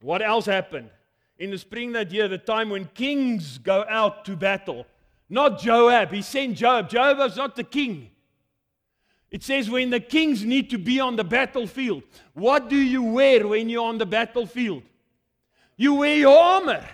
What 0.00 0.20
else 0.20 0.46
happened? 0.46 0.90
In 1.38 1.50
the 1.50 1.58
spring 1.58 1.92
that 1.92 2.10
year, 2.10 2.28
the 2.28 2.38
time 2.38 2.70
when 2.70 2.86
kings 2.94 3.58
go 3.58 3.84
out 3.88 4.24
to 4.26 4.36
battle. 4.36 4.86
Not 5.28 5.60
Joab. 5.60 6.12
He 6.12 6.22
sent 6.22 6.56
Joab. 6.56 6.88
Joab 6.88 7.18
was 7.18 7.36
not 7.36 7.56
the 7.56 7.64
king. 7.64 8.10
It 9.34 9.42
says 9.42 9.68
when 9.68 9.90
the 9.90 9.98
kings 9.98 10.44
need 10.44 10.70
to 10.70 10.78
be 10.78 11.00
on 11.00 11.16
the 11.16 11.24
battlefield. 11.24 12.04
What 12.34 12.68
do 12.68 12.76
you 12.76 13.02
wear 13.02 13.48
when 13.48 13.68
you're 13.68 13.84
on 13.84 13.98
the 13.98 14.06
battlefield? 14.06 14.84
You 15.76 15.94
wear 15.94 16.14
your 16.14 16.38
armor. 16.38 16.86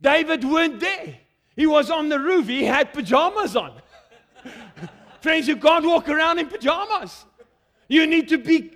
David 0.00 0.42
weren't 0.44 0.80
there. 0.80 1.18
He 1.56 1.66
was 1.66 1.90
on 1.90 2.08
the 2.08 2.18
roof. 2.18 2.48
He 2.48 2.64
had 2.64 2.94
pajamas 2.94 3.54
on. 3.54 3.72
Friends, 5.20 5.46
you 5.46 5.58
can't 5.58 5.84
walk 5.84 6.08
around 6.08 6.38
in 6.38 6.46
pajamas. 6.46 7.26
You 7.86 8.06
need 8.06 8.30
to 8.30 8.38
be 8.38 8.70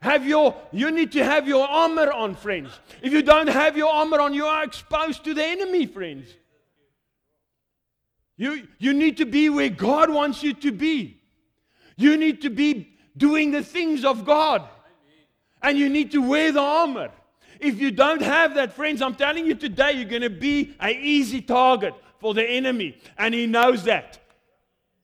have 0.00 0.26
your 0.26 0.56
you 0.72 0.90
need 0.90 1.12
to 1.12 1.22
have 1.22 1.46
your 1.46 1.68
armor 1.68 2.10
on, 2.10 2.34
friends. 2.34 2.70
If 3.02 3.12
you 3.12 3.20
don't 3.20 3.48
have 3.48 3.76
your 3.76 3.92
armor 3.92 4.22
on, 4.22 4.32
you 4.32 4.46
are 4.46 4.64
exposed 4.64 5.22
to 5.24 5.34
the 5.34 5.44
enemy, 5.44 5.84
friends. 5.84 6.30
You, 8.38 8.66
you 8.78 8.94
need 8.94 9.18
to 9.18 9.26
be 9.26 9.50
where 9.50 9.68
God 9.68 10.08
wants 10.08 10.42
you 10.42 10.54
to 10.54 10.72
be. 10.72 11.20
You 11.96 12.16
need 12.16 12.42
to 12.42 12.50
be 12.50 12.96
doing 13.16 13.50
the 13.50 13.62
things 13.62 14.04
of 14.04 14.24
God. 14.24 14.68
And 15.62 15.78
you 15.78 15.88
need 15.88 16.12
to 16.12 16.20
wear 16.20 16.52
the 16.52 16.60
armor. 16.60 17.10
If 17.60 17.80
you 17.80 17.90
don't 17.90 18.20
have 18.20 18.54
that, 18.56 18.72
friends, 18.72 19.00
I'm 19.00 19.14
telling 19.14 19.46
you 19.46 19.54
today, 19.54 19.92
you're 19.92 20.08
going 20.08 20.22
to 20.22 20.30
be 20.30 20.74
an 20.80 20.90
easy 21.00 21.40
target 21.40 21.94
for 22.18 22.34
the 22.34 22.44
enemy. 22.44 22.98
And 23.16 23.32
he 23.32 23.46
knows 23.46 23.84
that. 23.84 24.18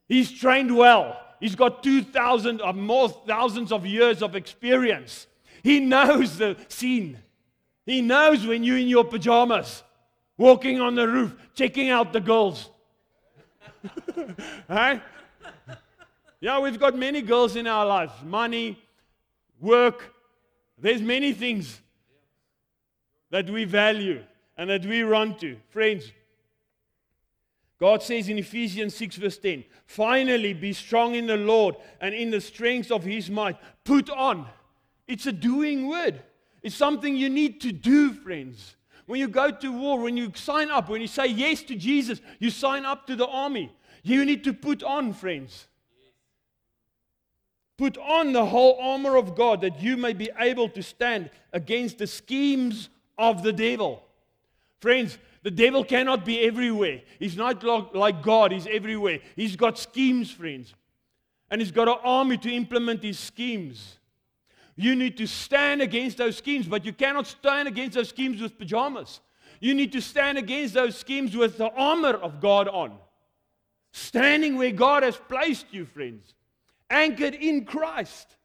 He's 0.09 0.31
trained 0.31 0.77
well. 0.77 1.19
He's 1.39 1.55
got 1.55 1.83
2,000 1.83 2.61
or 2.61 2.69
uh, 2.69 2.73
more 2.75 3.09
thousands 3.09 3.73
of 3.73 3.87
years 3.87 4.23
of 4.23 4.37
experience. 4.37 5.27
He 5.63 5.81
knows 5.81 6.37
the 6.37 6.57
scene. 6.69 7.19
He 7.87 8.03
knows 8.03 8.47
when 8.47 8.63
you're 8.63 8.79
in 8.79 8.89
your 8.89 9.05
pajamas, 9.05 9.83
walking 10.37 10.81
on 10.81 10.95
the 10.95 11.09
roof, 11.09 11.35
checking 11.55 11.89
out 11.89 12.13
the 12.13 12.21
girls. 12.21 12.69
right? 14.69 15.03
Yeah, 16.41 16.59
we've 16.59 16.81
got 16.81 16.97
many 16.97 17.21
girls 17.21 17.55
in 17.57 17.67
our 17.67 17.85
lives 17.85 18.13
money, 18.25 18.83
work. 19.61 20.15
There's 20.79 21.03
many 21.03 21.35
things 21.35 21.81
that 23.31 23.49
we 23.51 23.65
value 23.65 24.25
and 24.57 24.71
that 24.71 24.85
we 24.87 25.03
run 25.03 25.37
to. 25.39 25.57
Friends, 25.69 26.11
God 27.79 28.03
says 28.03 28.29
in 28.29 28.39
Ephesians 28.39 28.95
6, 28.95 29.17
verse 29.17 29.39
10, 29.39 29.65
finally 29.87 30.55
be 30.55 30.73
strong 30.73 31.15
in 31.15 31.27
the 31.27 31.37
Lord 31.37 31.77
and 32.01 32.15
in 32.15 32.31
the 32.31 32.41
strength 32.41 32.91
of 32.91 33.05
his 33.05 33.31
might. 33.31 33.57
Put 33.85 34.09
on. 34.11 34.47
It's 35.07 35.27
a 35.27 35.33
doing 35.33 35.89
word, 35.89 36.23
it's 36.63 36.77
something 36.77 37.17
you 37.17 37.29
need 37.29 37.61
to 37.63 37.73
do, 37.73 38.13
friends. 38.13 38.77
When 39.07 39.19
you 39.19 39.27
go 39.27 39.51
to 39.51 39.73
war, 39.73 39.99
when 39.99 40.17
you 40.17 40.31
sign 40.37 40.71
up, 40.71 40.89
when 40.89 41.01
you 41.01 41.09
say 41.09 41.27
yes 41.27 41.63
to 41.65 41.75
Jesus, 41.75 42.21
you 42.39 42.49
sign 42.49 42.85
up 42.85 43.09
to 43.09 43.17
the 43.17 43.27
army. 43.27 43.73
You 44.05 44.25
need 44.25 44.45
to 44.45 44.53
put 44.53 44.85
on, 44.85 45.13
friends. 45.13 45.67
Put 47.81 47.97
on 47.97 48.35
the 48.35 48.45
whole 48.45 48.79
armor 48.79 49.17
of 49.17 49.35
God 49.35 49.63
that 49.63 49.81
you 49.81 49.97
may 49.97 50.13
be 50.13 50.29
able 50.39 50.69
to 50.69 50.83
stand 50.83 51.31
against 51.51 51.97
the 51.97 52.07
schemes 52.07 52.91
of 53.17 53.43
the 53.43 53.55
devil. 53.55 54.03
Friends, 54.83 55.17
the 55.43 55.51
devil 55.51 55.83
cannot 55.83 56.27
be 56.27 56.41
everywhere. 56.41 57.01
He's 57.19 57.39
not 57.39 57.65
like 57.95 58.23
God, 58.23 58.53
he's 58.53 58.67
everywhere. 58.67 59.21
He's 59.35 59.57
got 59.57 59.79
schemes, 59.79 60.31
friends. 60.31 60.75
And 61.51 61.59
he's 61.59 61.71
got 61.71 61.89
an 61.89 61.97
army 62.05 62.37
to 62.37 62.53
implement 62.53 63.03
his 63.03 63.19
schemes. 63.19 63.97
You 64.77 64.95
need 64.95 65.17
to 65.17 65.27
stand 65.27 65.81
against 65.81 66.19
those 66.19 66.37
schemes, 66.37 66.67
but 66.67 66.85
you 66.85 66.93
cannot 66.93 67.29
stand 67.29 67.67
against 67.67 67.95
those 67.95 68.11
schemes 68.11 68.43
with 68.43 68.59
pajamas. 68.59 69.21
You 69.59 69.73
need 69.73 69.93
to 69.93 70.03
stand 70.03 70.37
against 70.37 70.75
those 70.75 70.99
schemes 70.99 71.35
with 71.35 71.57
the 71.57 71.71
armor 71.71 72.13
of 72.13 72.43
God 72.43 72.69
on. 72.69 72.93
Standing 73.93 74.59
where 74.59 74.71
God 74.71 75.03
has 75.03 75.17
placed 75.17 75.73
you, 75.73 75.87
friends 75.87 76.35
anchored 76.91 77.35
in 77.35 77.65
Christ. 77.65 78.37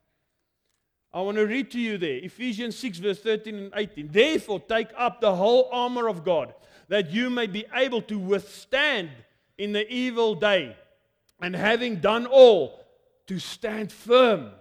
I 1.13 1.21
want 1.21 1.37
to 1.37 1.47
read 1.47 1.71
to 1.71 1.79
you 1.79 1.97
there 1.97 2.17
Ephesians 2.17 2.77
6, 2.77 2.99
verse 2.99 3.19
13 3.19 3.55
and 3.55 3.71
18. 3.73 4.09
Therefore, 4.11 4.59
take 4.59 4.89
up 4.97 5.21
the 5.21 5.35
whole 5.35 5.69
armor 5.71 6.07
of 6.07 6.23
God, 6.23 6.53
that 6.89 7.09
you 7.09 7.29
may 7.29 7.47
be 7.47 7.65
able 7.73 8.01
to 8.03 8.19
withstand 8.19 9.09
in 9.57 9.71
the 9.71 9.89
evil 9.91 10.35
day, 10.35 10.75
and 11.41 11.55
having 11.55 11.97
done 11.97 12.25
all, 12.25 12.85
to 13.27 13.39
stand 13.39 13.91
firm. 13.91 14.51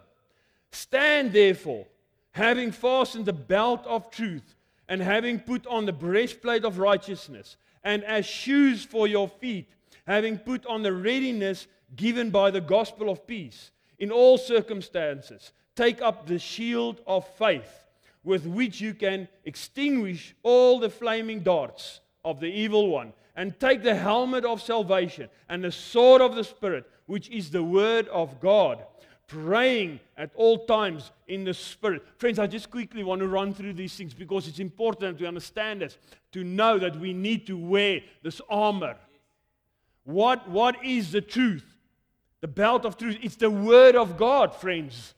Stand 0.71 1.33
therefore, 1.33 1.87
having 2.31 2.73
fastened 2.73 3.27
the 3.27 3.33
belt 3.33 3.85
of 3.85 4.11
truth, 4.11 4.55
and 4.89 5.03
having 5.03 5.41
put 5.41 5.67
on 5.67 5.87
the 5.87 5.93
breastplate 5.93 6.65
of 6.65 6.79
righteousness, 6.79 7.57
and 7.83 8.05
as 8.05 8.25
shoes 8.25 8.85
for 8.85 9.09
your 9.09 9.29
feet, 9.29 9.69
having 10.07 10.39
put 10.39 10.65
on 10.67 10.83
the 10.83 10.93
readiness 10.93 11.67
given 11.97 12.31
by 12.31 12.51
the 12.51 12.61
gospel 12.61 13.11
of 13.11 13.27
peace 13.27 13.73
in 13.99 14.11
all 14.11 14.39
circumstances. 14.39 15.53
Take 15.77 16.01
up 16.03 16.27
the 16.27 16.39
shield 16.39 17.01
of 17.07 17.27
faith 17.37 17.85
with 18.25 18.47
which 18.47 18.81
you 18.81 18.95
can 18.95 19.29
extinguish 19.45 20.35
all 20.43 20.81
the 20.81 20.91
flaming 20.91 21.41
darts 21.41 22.01
of 22.25 22.41
the 22.41 22.47
evil 22.47 22.89
one. 22.89 23.13
And 23.37 23.59
take 23.59 23.83
the 23.83 23.95
helmet 23.95 24.45
of 24.45 24.63
salvation 24.63 25.29
and 25.49 25.63
the 25.63 25.73
sword 25.73 26.23
of 26.23 26.37
the 26.37 26.45
Spirit, 26.45 26.89
which 27.07 27.29
is 27.31 27.51
the 27.51 27.65
word 27.65 28.09
of 28.09 28.41
God. 28.41 28.85
Praying 29.27 29.99
at 30.17 30.31
all 30.37 30.67
times 30.67 31.11
in 31.27 31.45
the 31.45 31.55
Spirit. 31.55 32.03
Friends, 32.17 32.39
I 32.39 32.47
just 32.47 32.71
quickly 32.71 33.03
want 33.03 33.21
to 33.21 33.29
run 33.29 33.53
through 33.53 33.73
these 33.73 33.95
things 33.97 34.15
because 34.15 34.47
it's 34.47 34.61
important 34.61 35.19
to 35.19 35.27
understand 35.27 35.81
this, 35.81 35.99
to 36.33 36.45
know 36.45 36.79
that 36.79 36.97
we 36.97 37.13
need 37.13 37.47
to 37.49 37.59
wear 37.59 38.03
this 38.23 38.41
armor. 38.49 38.97
What, 40.05 40.49
what 40.49 40.85
is 40.85 41.11
the 41.11 41.21
truth? 41.21 41.74
The 42.45 42.49
belt 42.49 42.85
of 42.85 42.99
truth. 42.99 43.17
It's 43.23 43.37
the 43.37 43.49
Word 43.49 43.97
of 43.97 44.19
God, 44.19 44.55
friends. 44.55 45.15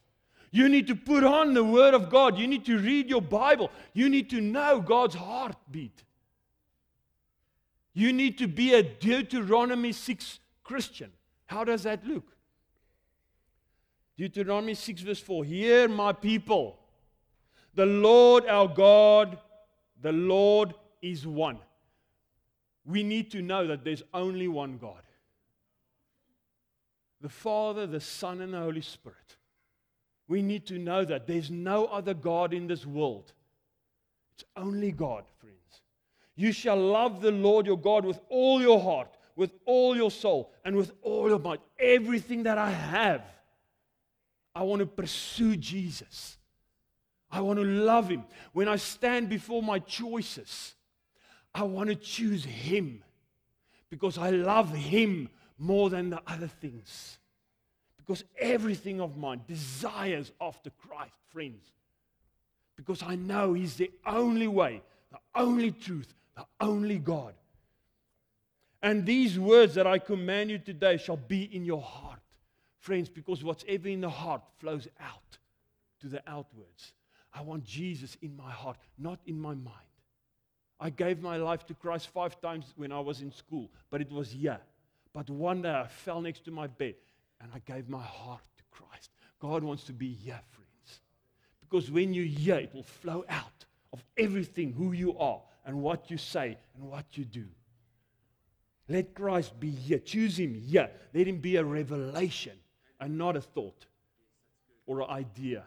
You 0.53 0.69
need 0.69 0.87
to 0.87 0.95
put 0.95 1.25
on 1.25 1.55
the 1.55 1.65
Word 1.65 1.93
of 1.93 2.09
God. 2.09 2.39
You 2.39 2.47
need 2.47 2.65
to 2.67 2.79
read 2.79 3.11
your 3.11 3.21
Bible. 3.21 3.73
You 3.95 4.09
need 4.09 4.31
to 4.31 4.41
know 4.41 4.81
God's 4.81 5.17
heartbeat. 5.17 6.05
You 7.95 8.13
need 8.13 8.39
to 8.39 8.47
be 8.47 8.75
a 8.75 8.83
Deuteronomy 8.85 9.91
6 9.91 10.39
Christian. 10.63 11.11
How 11.47 11.65
does 11.65 11.83
that 11.83 12.07
look? 12.07 12.37
Deuteronomy 14.17 14.75
6, 14.75 15.01
verse 15.01 15.21
4 15.21 15.45
Hear 15.47 15.89
my 15.89 16.13
people, 16.13 16.79
the 17.75 17.87
Lord 17.87 18.47
our 18.47 18.69
God, 18.69 19.37
the 20.01 20.13
Lord 20.13 20.75
is 21.03 21.27
one. 21.27 21.59
We 22.85 23.03
need 23.03 23.33
to 23.33 23.43
know 23.43 23.67
that 23.67 23.83
there's 23.83 24.05
only 24.15 24.47
one 24.47 24.79
God 24.79 25.03
the 27.21 27.29
Father, 27.29 27.87
the 27.87 28.01
Son, 28.01 28.41
and 28.41 28.53
the 28.53 28.59
Holy 28.59 28.83
Spirit. 28.83 29.37
We 30.29 30.43
need 30.43 30.67
to 30.67 30.79
know 30.79 31.05
that 31.05 31.27
there's 31.27 31.51
no 31.51 31.87
other 31.87 32.15
God 32.15 32.53
in 32.53 32.67
this 32.67 32.85
world. 32.85 33.33
It's 34.35 34.45
only 34.57 34.93
God, 34.93 35.25
friends. 35.39 35.83
You 36.35 36.53
shall 36.53 36.77
love 36.77 37.23
the 37.23 37.31
Lord 37.31 37.67
your 37.67 37.79
God 37.79 38.05
with 38.05 38.21
all 38.29 38.61
your 38.61 38.81
heart, 38.81 39.17
with 39.37 39.53
all 39.65 39.97
your 39.97 40.11
soul, 40.11 40.53
and 40.65 40.77
with 40.77 40.93
all 41.03 41.29
your 41.29 41.39
might. 41.39 41.61
Everything 41.79 42.43
that 42.43 42.59
I 42.59 42.71
have, 42.71 43.23
I 44.55 44.63
want 44.63 44.81
to 44.81 44.87
pursue 44.87 45.57
Jesus. 45.57 46.37
I 47.31 47.41
want 47.41 47.59
to 47.59 47.65
love 47.65 48.09
Him. 48.09 48.25
When 48.53 48.69
I 48.69 48.77
stand 48.77 49.29
before 49.29 49.63
my 49.63 49.79
choices, 49.79 50.75
I 51.55 51.63
want 51.63 51.89
to 51.89 51.97
choose 51.97 52.45
Him 52.45 53.03
because 53.89 54.19
I 54.19 54.31
love 54.31 54.75
Him 54.75 55.31
more 55.59 55.91
than 55.91 56.11
the 56.11 56.21
other 56.27 56.49
things. 56.49 57.19
Because 57.97 58.25
everything 58.39 59.01
of 59.01 59.17
mine 59.17 59.41
desires 59.47 60.33
after 60.41 60.71
Christ, 60.71 61.15
friends. 61.33 61.73
Because 62.77 63.03
I 63.03 63.17
know 63.17 63.55
He's 63.55 63.77
the 63.77 63.91
only 64.07 64.49
way, 64.49 64.83
the 65.11 65.19
only 65.35 65.71
truth, 65.71 66.13
the 66.37 66.45
only 66.61 66.99
God. 66.99 67.35
And 68.83 69.05
these 69.05 69.39
words 69.39 69.75
that 69.75 69.87
I 69.87 69.99
command 69.99 70.51
you 70.51 70.59
today 70.59 70.97
shall 70.99 71.17
be 71.17 71.43
in 71.45 71.65
your 71.65 71.83
heart, 71.83 72.21
friends, 72.79 73.09
because 73.09 73.43
whatever 73.43 73.89
in 73.89 74.03
the 74.03 74.11
heart 74.11 74.43
flows 74.59 74.87
out 75.01 75.39
to 76.01 76.09
the 76.09 76.23
outwards. 76.27 76.93
I 77.33 77.41
want 77.41 77.65
Jesus 77.65 78.17
in 78.23 78.37
my 78.37 78.51
heart, 78.51 78.77
not 78.99 79.19
in 79.27 79.41
my 79.41 79.55
mind. 79.55 79.75
I 80.79 80.91
gave 80.91 81.21
my 81.23 81.37
life 81.37 81.67
to 81.67 81.75
Christ 81.75 82.09
five 82.09 82.41
times 82.41 82.75
when 82.77 82.93
I 82.93 83.01
was 83.01 83.23
in 83.23 83.33
school, 83.33 83.71
but 83.91 84.01
it 84.01 84.11
was 84.13 84.31
here. 84.31 84.61
But 85.17 85.31
one 85.31 85.63
day 85.63 85.71
I 85.71 85.87
fell 85.87 86.21
next 86.21 86.45
to 86.45 86.51
my 86.51 86.67
bed 86.67 86.95
and 87.41 87.51
I 87.55 87.61
gave 87.61 87.89
my 87.89 88.03
heart 88.03 88.43
to 88.59 88.63
Christ. 88.71 89.09
God 89.41 89.65
wants 89.65 89.85
to 89.85 89.95
be 89.95 90.13
here, 90.13 90.39
friends. 90.51 91.01
Because 91.63 91.91
when 91.91 92.13
you're 92.13 92.27
here, 92.27 92.57
it 92.57 92.75
will 92.75 92.83
flow 92.83 93.25
out 93.31 93.65
of 93.95 94.05
everything 94.19 94.75
who 94.75 94.93
you 94.93 95.17
are 95.19 95.41
and 95.65 95.81
what 95.81 96.11
you 96.11 96.19
say 96.19 96.59
and 96.75 96.91
what 96.91 97.07
you 97.17 97.25
do. 97.25 97.47
Let 98.91 99.15
Christ 99.15 99.59
be 99.59 99.71
here. 99.71 100.01
Choose 100.01 100.39
Him 100.39 100.53
here. 100.53 100.91
Let 101.15 101.27
Him 101.27 101.39
be 101.39 101.57
a 101.57 101.65
revelation 101.65 102.59
and 103.01 103.17
not 103.17 103.37
a 103.37 103.41
thought 103.41 103.87
or 104.85 105.01
an 105.01 105.09
idea. 105.09 105.65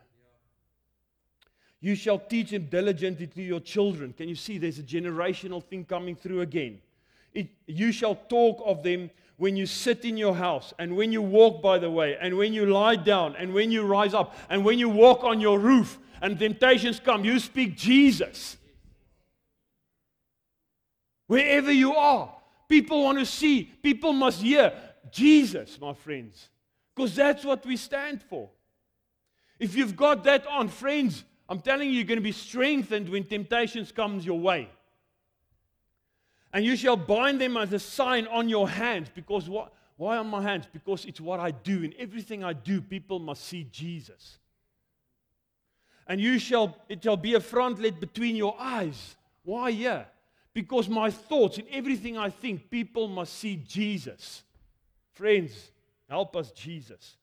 You 1.82 1.96
shall 1.96 2.20
teach 2.20 2.54
Him 2.54 2.68
diligently 2.70 3.26
to 3.26 3.42
your 3.42 3.62
children. 3.62 4.14
Can 4.14 4.30
you 4.30 4.36
see 4.36 4.60
there's 4.60 4.78
a 4.78 4.84
generational 4.84 5.64
thing 5.64 5.86
coming 5.86 6.16
through 6.16 6.42
again? 6.42 6.82
It, 7.34 7.50
you 7.66 7.92
shall 7.92 8.16
talk 8.16 8.62
of 8.64 8.84
them 8.84 9.10
when 9.40 9.56
you 9.56 9.66
sit 9.66 10.04
in 10.04 10.18
your 10.18 10.36
house, 10.36 10.74
and 10.78 10.96
when 10.96 11.14
you 11.14 11.22
walk 11.22 11.62
by 11.62 11.80
the 11.80 11.90
way, 11.90 12.18
and 12.22 12.38
when 12.38 12.54
you 12.54 12.66
lie 12.66 12.98
down, 12.98 13.36
and 13.38 13.54
when 13.54 13.72
you 13.72 13.84
rise 13.84 14.14
up, 14.14 14.36
and 14.50 14.64
when 14.66 14.78
you 14.78 14.90
walk 14.90 15.24
on 15.24 15.40
your 15.40 15.58
roof, 15.58 15.98
and 16.22 16.38
temptations 16.38 17.00
come, 17.00 17.24
you 17.24 17.40
speak 17.40 17.78
Jesus. 17.78 18.58
Wherever 21.28 21.72
you 21.72 21.96
are, 21.96 22.36
people 22.68 23.04
want 23.06 23.18
to 23.18 23.26
see, 23.26 23.64
people 23.64 24.12
must 24.12 24.42
hear 24.42 24.74
Jesus, 25.10 25.80
my 25.80 25.94
friends, 25.94 26.50
because 26.94 27.16
that's 27.16 27.46
what 27.46 27.66
we 27.66 27.78
stand 27.78 28.22
for. 28.22 28.50
If 29.58 29.74
you've 29.74 29.96
got 29.96 30.26
that 30.26 30.46
on, 30.48 30.68
friends, 30.68 31.24
I'm 31.48 31.62
telling 31.62 31.88
you, 31.88 31.96
you're 31.96 32.04
going 32.04 32.20
to 32.20 32.22
be 32.22 32.34
strengthened 32.34 33.08
when 33.08 33.24
temptations 33.24 33.94
comes 33.94 34.26
your 34.26 34.40
way. 34.40 34.70
And 36.54 36.66
you 36.66 36.76
shall 36.76 36.98
bind 36.98 37.40
them 37.40 37.58
as 37.58 37.74
a 37.74 37.80
sign 37.80 38.28
on 38.28 38.50
your 38.50 38.68
hands. 38.68 39.10
Because 39.14 39.50
what? 39.50 39.74
Why 39.98 40.18
on 40.18 40.28
my 40.28 40.42
hands? 40.42 40.66
Because 40.72 41.06
it's 41.06 41.22
what 41.22 41.40
I 41.40 41.52
do. 41.52 41.84
In 41.84 41.94
everything 42.00 42.44
I 42.44 42.54
do, 42.54 42.82
people 42.82 43.20
must 43.20 43.46
see 43.46 43.68
Jesus. 43.72 44.40
And 46.08 46.20
you 46.20 46.40
shall, 46.40 46.76
it 46.88 47.04
shall 47.04 47.18
be 47.18 47.36
a 47.36 47.40
frontlet 47.40 48.00
between 48.00 48.36
your 48.36 48.56
eyes. 48.60 49.16
Why 49.44 49.70
yeah? 49.70 50.06
Because 50.54 50.90
my 50.90 51.12
thoughts, 51.12 51.58
in 51.58 51.66
everything 51.72 52.18
I 52.18 52.30
think, 52.30 52.70
people 52.72 53.08
must 53.08 53.34
see 53.38 53.58
Jesus. 53.58 54.44
Friends, 55.14 55.72
help 56.10 56.36
us, 56.36 56.52
Jesus. 56.52 57.18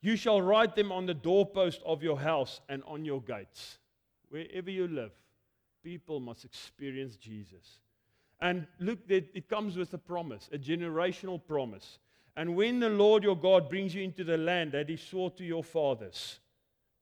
You 0.00 0.14
shall 0.14 0.40
write 0.40 0.76
them 0.76 0.92
on 0.92 1.06
the 1.06 1.14
doorpost 1.14 1.80
of 1.84 2.02
your 2.02 2.18
house 2.18 2.60
and 2.68 2.82
on 2.86 3.04
your 3.04 3.20
gates. 3.20 3.78
Wherever 4.28 4.70
you 4.70 4.86
live, 4.86 5.10
people 5.88 6.20
must 6.20 6.44
experience 6.44 7.16
Jesus. 7.16 7.80
And 8.40 8.66
look, 8.78 8.98
it 9.08 9.48
comes 9.48 9.78
with 9.78 9.94
a 9.94 9.98
promise, 9.98 10.50
a 10.52 10.58
generational 10.58 11.40
promise. 11.42 11.98
And 12.36 12.54
when 12.54 12.78
the 12.78 12.90
Lord 12.90 13.22
your 13.22 13.34
God 13.34 13.70
brings 13.70 13.94
you 13.94 14.02
into 14.02 14.22
the 14.22 14.36
land 14.36 14.72
that 14.72 14.90
he 14.90 14.96
swore 14.96 15.30
to 15.30 15.44
your 15.44 15.64
fathers 15.64 16.40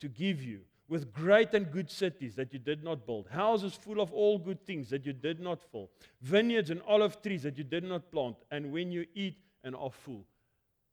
to 0.00 0.08
give 0.08 0.40
you, 0.40 0.60
with 0.88 1.12
great 1.12 1.52
and 1.52 1.72
good 1.72 1.90
cities 1.90 2.36
that 2.36 2.52
you 2.52 2.60
did 2.60 2.84
not 2.84 3.04
build, 3.06 3.26
houses 3.28 3.74
full 3.74 4.00
of 4.00 4.12
all 4.12 4.38
good 4.38 4.64
things 4.64 4.88
that 4.90 5.04
you 5.04 5.12
did 5.12 5.40
not 5.40 5.60
fill, 5.72 5.90
vineyards 6.22 6.70
and 6.70 6.80
olive 6.86 7.20
trees 7.20 7.42
that 7.42 7.58
you 7.58 7.64
did 7.64 7.82
not 7.82 8.12
plant, 8.12 8.36
and 8.52 8.70
when 8.70 8.92
you 8.92 9.04
eat 9.16 9.36
and 9.64 9.74
are 9.74 9.90
full. 9.90 10.24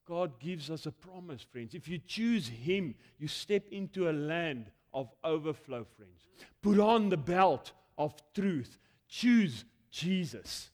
God 0.08 0.40
gives 0.40 0.72
us 0.72 0.88
a 0.88 0.92
promise, 0.92 1.44
friends. 1.44 1.76
If 1.76 1.88
you 1.88 2.00
choose 2.00 2.48
Him, 2.48 2.96
you 3.20 3.28
step 3.28 3.68
into 3.70 4.10
a 4.10 4.12
land 4.12 4.72
of 4.94 5.10
overflow, 5.24 5.86
friends. 5.96 6.26
Put 6.62 6.80
on 6.80 7.10
the 7.10 7.18
belt 7.18 7.72
of 7.98 8.14
truth. 8.34 8.78
Choose 9.08 9.66
Jesus. 9.92 10.70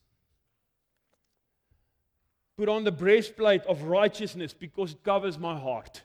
Put 2.58 2.70
on 2.70 2.84
the 2.84 2.92
breastplate 2.92 3.64
of 3.64 3.84
righteousness 3.84 4.54
because 4.54 4.92
it 4.92 5.04
covers 5.04 5.38
my 5.38 5.58
heart. 5.58 6.04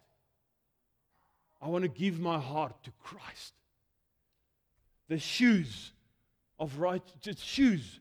I 1.60 1.68
want 1.68 1.82
to 1.82 1.88
give 1.88 2.20
my 2.20 2.38
heart 2.38 2.74
to 2.84 2.92
Christ. 3.02 3.54
The 5.08 5.18
shoes 5.18 5.92
of 6.58 6.78
righteousness, 6.78 7.40
shoes 7.40 8.00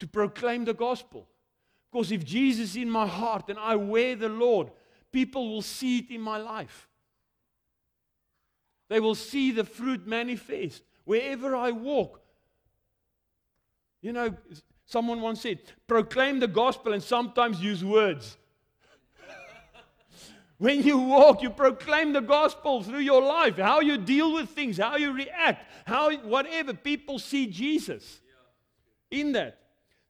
to 0.00 0.06
proclaim 0.06 0.64
the 0.64 0.74
gospel. 0.74 1.28
Because 1.90 2.10
if 2.10 2.24
Jesus 2.24 2.70
is 2.70 2.76
in 2.76 2.90
my 2.90 3.06
heart 3.06 3.48
and 3.48 3.58
I 3.58 3.76
wear 3.76 4.16
the 4.16 4.28
Lord, 4.28 4.70
people 5.12 5.50
will 5.50 5.62
see 5.62 5.98
it 5.98 6.10
in 6.10 6.20
my 6.20 6.38
life. 6.38 6.88
They 8.88 8.98
will 8.98 9.14
see 9.14 9.52
the 9.52 9.64
fruit 9.64 10.06
manifest 10.06 10.82
wherever 11.04 11.54
I 11.56 11.70
walk. 11.70 12.20
You 14.02 14.12
know, 14.12 14.34
someone 14.86 15.20
once 15.20 15.42
said, 15.42 15.60
proclaim 15.86 16.40
the 16.40 16.48
gospel 16.48 16.92
and 16.92 17.02
sometimes 17.02 17.60
use 17.60 17.84
words. 17.84 18.36
when 20.58 20.82
you 20.82 20.98
walk, 20.98 21.42
you 21.42 21.50
proclaim 21.50 22.12
the 22.12 22.20
gospel 22.20 22.82
through 22.82 23.00
your 23.00 23.22
life, 23.22 23.56
how 23.56 23.80
you 23.80 23.98
deal 23.98 24.32
with 24.32 24.48
things, 24.50 24.78
how 24.78 24.96
you 24.96 25.12
react, 25.12 25.70
how 25.86 26.14
whatever 26.18 26.72
people 26.72 27.18
see 27.18 27.46
Jesus 27.46 28.20
in 29.10 29.32
that. 29.32 29.58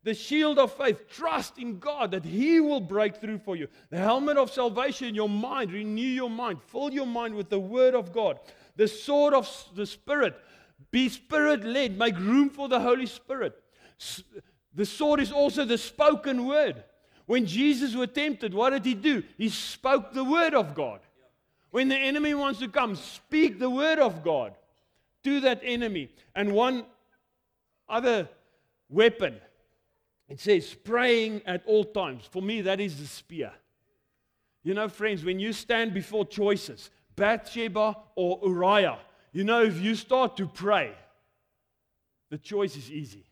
The 0.03 0.15
shield 0.15 0.59
of 0.59 0.73
faith, 0.73 1.11
trust 1.11 1.59
in 1.59 1.79
God 1.79 2.13
that 2.13 2.25
He 2.25 2.59
will 2.59 2.81
break 2.81 3.17
through 3.17 3.39
for 3.39 3.55
you. 3.55 3.69
The 3.91 3.99
helmet 3.99 4.39
of 4.39 4.51
salvation, 4.51 5.09
in 5.09 5.15
your 5.15 5.29
mind, 5.29 5.73
renew 5.73 6.01
your 6.01 6.31
mind, 6.31 6.63
fill 6.63 6.91
your 6.91 7.07
mind 7.07 7.35
with 7.35 7.51
the 7.51 7.61
Word 7.61 7.95
of 7.95 8.11
God. 8.11 8.41
The 8.77 8.89
sword 8.89 9.35
of 9.35 9.47
the 9.75 9.85
Spirit, 9.85 10.41
be 10.91 11.09
Spirit 11.09 11.65
led, 11.65 11.99
make 11.99 12.17
room 12.19 12.51
for 12.51 12.69
the 12.69 12.81
Holy 12.81 13.07
Spirit. 13.07 13.63
The 14.75 14.87
sword 14.87 15.21
is 15.21 15.33
also 15.33 15.65
the 15.65 15.79
spoken 15.79 16.47
word. 16.47 16.85
When 17.27 17.47
Jesus 17.47 17.95
was 17.95 18.09
tempted, 18.13 18.53
what 18.55 18.71
did 18.71 18.85
he 18.85 18.95
do? 18.95 19.23
He 19.37 19.49
spoke 19.49 20.13
the 20.13 20.25
word 20.25 20.55
of 20.55 20.75
God. 20.75 21.01
When 21.71 21.89
the 21.89 21.97
enemy 21.97 22.35
wants 22.35 22.59
to 22.61 22.69
come, 22.69 22.97
speak 22.97 23.59
the 23.59 23.71
word 23.71 24.01
of 24.01 24.25
God 24.25 24.55
to 25.23 25.41
that 25.41 25.61
enemy. 25.63 26.11
And 26.35 26.53
one 26.53 26.87
other 27.89 28.29
weapon, 28.89 29.37
it 30.29 30.41
says 30.41 30.75
praying 30.75 31.43
at 31.47 31.63
all 31.67 31.85
times. 31.85 32.25
For 32.29 32.43
me, 32.43 32.63
that 32.63 32.81
is 32.81 32.99
the 32.99 33.07
spear. 33.07 33.53
You 34.63 34.75
know, 34.75 34.89
friends, 34.89 35.25
when 35.25 35.39
you 35.39 35.53
stand 35.53 35.95
before 35.95 36.27
choices, 36.27 36.91
Bathsheba 37.15 37.97
or 38.17 38.41
Uriah, 38.45 38.99
you 39.33 39.45
know, 39.45 39.63
if 39.63 39.81
you 39.81 39.95
start 39.95 40.37
to 40.39 40.47
pray, 40.47 40.93
the 42.31 42.39
choice 42.39 42.77
is 42.77 42.91
easy. 42.91 43.27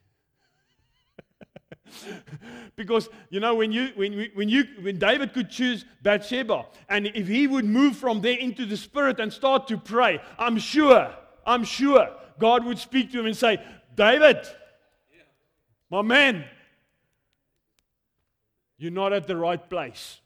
because 2.77 3.09
you 3.31 3.41
know 3.41 3.55
when 3.55 3.73
you 3.73 3.89
when 3.95 4.29
when 4.35 4.49
you 4.49 4.65
when 4.81 4.99
David 4.99 5.33
could 5.33 5.51
choose 5.51 5.85
Bathsheba 6.03 6.67
and 6.89 7.07
if 7.07 7.27
he 7.27 7.47
would 7.47 7.65
move 7.65 7.97
from 7.97 8.21
there 8.21 8.37
into 8.39 8.67
the 8.67 8.77
spirit 8.77 9.21
and 9.21 9.33
start 9.33 9.69
to 9.69 9.79
pray 9.79 10.21
I'm 10.39 10.59
sure 10.59 11.11
I'm 11.47 11.65
sure 11.65 12.11
God 12.39 12.65
would 12.65 12.79
speak 12.79 13.13
to 13.13 13.21
him 13.21 13.27
and 13.27 13.37
say 13.37 13.63
David 13.95 14.39
my 15.91 16.03
man 16.03 16.45
you're 18.77 18.93
not 18.93 19.13
at 19.13 19.27
the 19.27 19.37
right 19.37 19.69
place. 19.69 20.21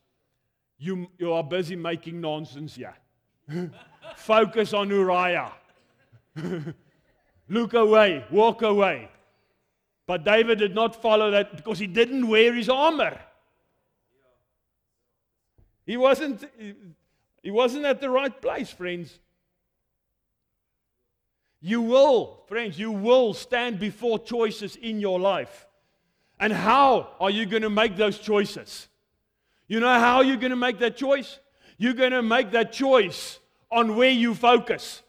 You 0.79 1.09
you 1.19 1.33
are 1.33 1.45
busy 1.45 1.77
making 1.77 2.21
nonsense 2.21 2.77
yeah 2.77 2.95
focus 4.17 4.73
on 4.73 4.89
Uriah 4.91 5.53
look 7.49 7.75
away 7.75 8.25
walk 8.31 8.63
away 8.63 9.09
but 10.07 10.25
David 10.25 10.59
did 10.59 10.75
not 10.75 11.01
follow 11.01 11.31
that 11.31 11.57
because 11.57 11.79
he 11.79 11.87
didn't 11.87 12.29
wear 12.29 12.53
his 12.53 12.69
armor. 12.69 13.19
He 15.87 15.97
wasn't, 15.97 16.45
he 17.43 17.51
wasn't 17.51 17.85
at 17.87 18.01
the 18.01 18.11
right 18.11 18.41
place, 18.41 18.71
friends. 18.71 19.19
You 21.61 21.81
will, 21.81 22.43
friends, 22.47 22.79
you 22.79 22.91
will 22.91 23.35
stand 23.35 23.79
before 23.79 24.19
choices 24.19 24.77
in 24.77 25.01
your 25.01 25.21
life. 25.21 25.67
And 26.41 26.53
how 26.53 27.15
are 27.21 27.31
you 27.31 27.47
going 27.47 27.63
to 27.63 27.71
make 27.71 27.97
those 27.97 28.19
choices? 28.19 28.89
You 29.69 29.79
know 29.79 29.99
how 29.99 30.23
you're 30.23 30.37
going 30.37 30.51
to 30.51 30.57
make 30.57 30.79
that 30.81 30.97
choice? 30.97 31.39
You're 31.79 31.95
going 31.95 32.11
to 32.11 32.23
make 32.23 32.51
that 32.51 32.73
choice 32.73 33.39
on 33.71 33.95
where 33.95 34.11
you 34.11 34.35
focus. 34.35 35.03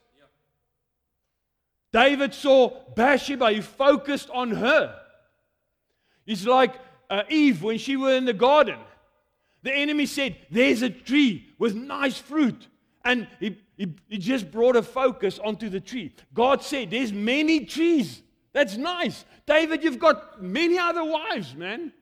David 1.93 2.33
saw 2.33 2.71
Bathsheba, 2.95 3.51
he 3.51 3.61
focused 3.61 4.29
on 4.31 4.51
her. 4.51 4.99
It's 6.25 6.45
like 6.45 6.73
uh, 7.09 7.23
Eve 7.29 7.61
when 7.61 7.77
she 7.77 7.95
was 7.95 8.15
in 8.15 8.25
the 8.25 8.33
garden. 8.33 8.79
The 9.61 9.73
enemy 9.73 10.07
said, 10.07 10.35
There's 10.49 10.81
a 10.81 10.89
tree 10.89 11.47
with 11.59 11.75
nice 11.75 12.17
fruit. 12.17 12.67
And 13.05 13.27
he, 13.39 13.57
he, 13.77 13.93
he 14.09 14.17
just 14.17 14.51
brought 14.51 14.75
a 14.75 14.81
focus 14.81 15.39
onto 15.39 15.69
the 15.69 15.79
tree. 15.79 16.13
God 16.33 16.63
said, 16.63 16.89
There's 16.89 17.13
many 17.13 17.65
trees. 17.65 18.23
That's 18.53 18.75
nice. 18.75 19.23
David, 19.45 19.83
you've 19.83 19.99
got 19.99 20.41
many 20.41 20.77
other 20.77 21.03
wives, 21.03 21.53
man. 21.53 21.93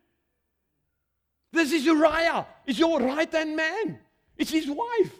This 1.51 1.73
is 1.73 1.85
Uriah. 1.85 2.47
It's 2.65 2.79
your 2.79 2.99
right 2.99 3.31
hand 3.31 3.55
man. 3.57 3.99
It's 4.37 4.51
his 4.51 4.69
wife. 4.69 5.13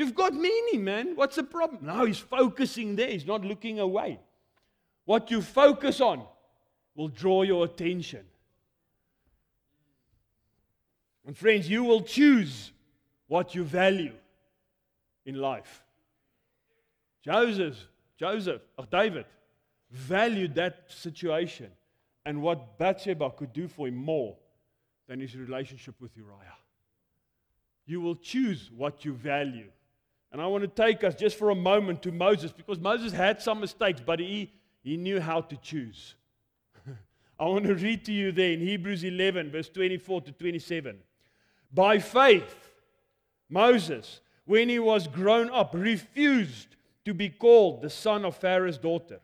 You've 0.00 0.14
got 0.14 0.32
meaning, 0.32 0.82
man. 0.82 1.14
What's 1.14 1.36
the 1.36 1.42
problem? 1.42 1.84
Now 1.84 2.06
he's 2.06 2.18
focusing 2.18 2.96
there, 2.96 3.10
he's 3.10 3.26
not 3.26 3.44
looking 3.44 3.80
away. 3.80 4.18
What 5.04 5.30
you 5.30 5.42
focus 5.42 6.00
on 6.00 6.24
will 6.94 7.08
draw 7.08 7.42
your 7.42 7.66
attention. 7.66 8.24
And 11.26 11.36
friends, 11.36 11.68
you 11.68 11.84
will 11.84 12.00
choose 12.00 12.72
what 13.26 13.54
you 13.54 13.62
value 13.62 14.14
in 15.26 15.34
life. 15.34 15.82
Joseph, 17.22 17.76
Joseph, 18.18 18.62
or 18.78 18.86
David, 18.90 19.26
valued 19.90 20.54
that 20.54 20.84
situation 20.88 21.70
and 22.24 22.40
what 22.40 22.78
Bathsheba 22.78 23.32
could 23.32 23.52
do 23.52 23.68
for 23.68 23.86
him 23.86 23.96
more 23.96 24.34
than 25.06 25.20
his 25.20 25.36
relationship 25.36 25.96
with 26.00 26.16
Uriah. 26.16 26.56
You 27.84 28.00
will 28.00 28.16
choose 28.16 28.70
what 28.74 29.04
you 29.04 29.12
value. 29.12 29.68
And 30.32 30.40
I 30.40 30.46
want 30.46 30.62
to 30.62 30.68
take 30.68 31.02
us 31.02 31.14
just 31.14 31.36
for 31.36 31.50
a 31.50 31.54
moment 31.54 32.02
to 32.02 32.12
Moses 32.12 32.52
because 32.52 32.78
Moses 32.78 33.12
had 33.12 33.42
some 33.42 33.60
mistakes, 33.60 34.00
but 34.04 34.20
he, 34.20 34.52
he 34.82 34.96
knew 34.96 35.20
how 35.20 35.40
to 35.40 35.56
choose. 35.56 36.14
I 37.38 37.44
want 37.44 37.64
to 37.64 37.74
read 37.74 38.04
to 38.04 38.12
you 38.12 38.30
there 38.30 38.52
in 38.52 38.60
Hebrews 38.60 39.02
11, 39.02 39.50
verse 39.50 39.68
24 39.68 40.22
to 40.22 40.32
27. 40.32 40.98
By 41.72 41.98
faith, 41.98 42.54
Moses, 43.48 44.20
when 44.44 44.68
he 44.68 44.78
was 44.78 45.08
grown 45.08 45.50
up, 45.50 45.72
refused 45.74 46.76
to 47.04 47.14
be 47.14 47.28
called 47.28 47.82
the 47.82 47.90
son 47.90 48.24
of 48.24 48.36
Pharaoh's 48.36 48.78
daughter, 48.78 49.20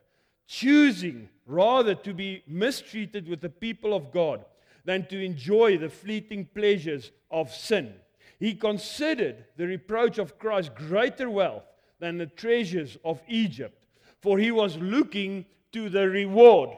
choosing 0.47 1.29
rather 1.47 1.95
to 1.95 2.13
be 2.13 2.43
mistreated 2.49 3.29
with 3.29 3.41
the 3.41 3.49
people 3.49 3.95
of 3.95 4.11
God 4.11 4.45
than 4.85 5.07
to 5.07 5.25
enjoy 5.25 5.79
the 5.79 5.89
fleeting 5.89 6.49
pleasures 6.55 7.13
of 7.31 7.53
sin. 7.53 7.95
He 8.39 8.55
considered 8.55 9.45
the 9.57 9.67
reproach 9.67 10.19
of 10.19 10.39
Christ 10.39 10.75
greater 10.75 11.31
wealth 11.31 11.65
than 11.99 12.19
the 12.19 12.27
treasures 12.27 12.99
of 13.05 13.23
Egypt, 13.29 13.83
for 14.21 14.39
he 14.39 14.51
was 14.51 14.77
looking 14.77 15.47
to 15.73 15.89
the 15.89 16.09
reward. 16.09 16.71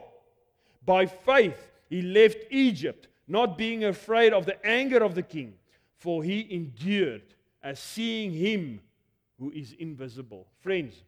By 0.85 1.05
faith, 1.05 1.71
he 1.89 2.01
left 2.01 2.37
Egypt, 2.49 3.07
not 3.27 3.57
being 3.57 3.83
afraid 3.83 4.33
of 4.33 4.45
the 4.45 4.65
anger 4.65 5.03
of 5.03 5.15
the 5.15 5.23
king, 5.23 5.53
for 5.97 6.23
he 6.23 6.47
endured 6.49 7.23
as 7.61 7.79
seeing 7.79 8.31
him 8.31 8.79
who 9.37 9.51
is 9.51 9.73
invisible. 9.73 10.47
Friends, 10.61 11.03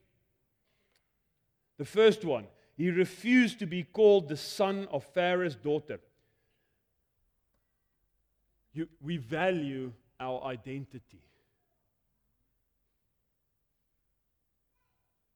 the 1.77 1.85
first 1.85 2.25
one, 2.25 2.45
he 2.75 2.89
refused 2.89 3.59
to 3.59 3.65
be 3.65 3.83
called 3.83 4.27
the 4.27 4.37
son 4.37 4.87
of 4.91 5.03
Pharaoh's 5.03 5.55
daughter. 5.55 5.99
You, 8.73 8.87
we 9.01 9.17
value 9.17 9.91
our 10.21 10.43
identity. 10.43 11.23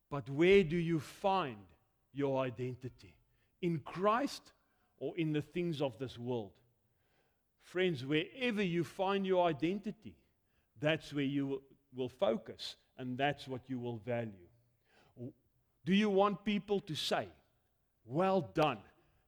But 0.10 0.30
where 0.30 0.64
do 0.64 0.78
you 0.78 1.00
find 1.00 1.58
your 2.14 2.42
identity? 2.42 3.16
In 3.62 3.80
Christ 3.80 4.54
or 4.98 5.18
in 5.18 5.34
the 5.34 5.42
things 5.42 5.82
of 5.82 5.98
this 5.98 6.18
world? 6.18 6.52
Friends, 7.62 8.06
wherever 8.06 8.62
you 8.62 8.84
find 8.84 9.26
your 9.26 9.48
identity, 9.48 10.16
that's 10.80 11.12
where 11.12 11.26
you 11.26 11.64
will 11.96 12.10
focus 12.10 12.76
and 12.98 13.18
that's 13.18 13.48
what 13.48 13.62
you 13.68 13.80
will 13.80 13.98
value. 13.98 14.32
Do 15.86 15.94
you 15.94 16.10
want 16.10 16.46
people 16.46 16.80
to 16.82 16.96
say, 16.96 17.28
Well 18.06 18.42
done, 18.54 18.78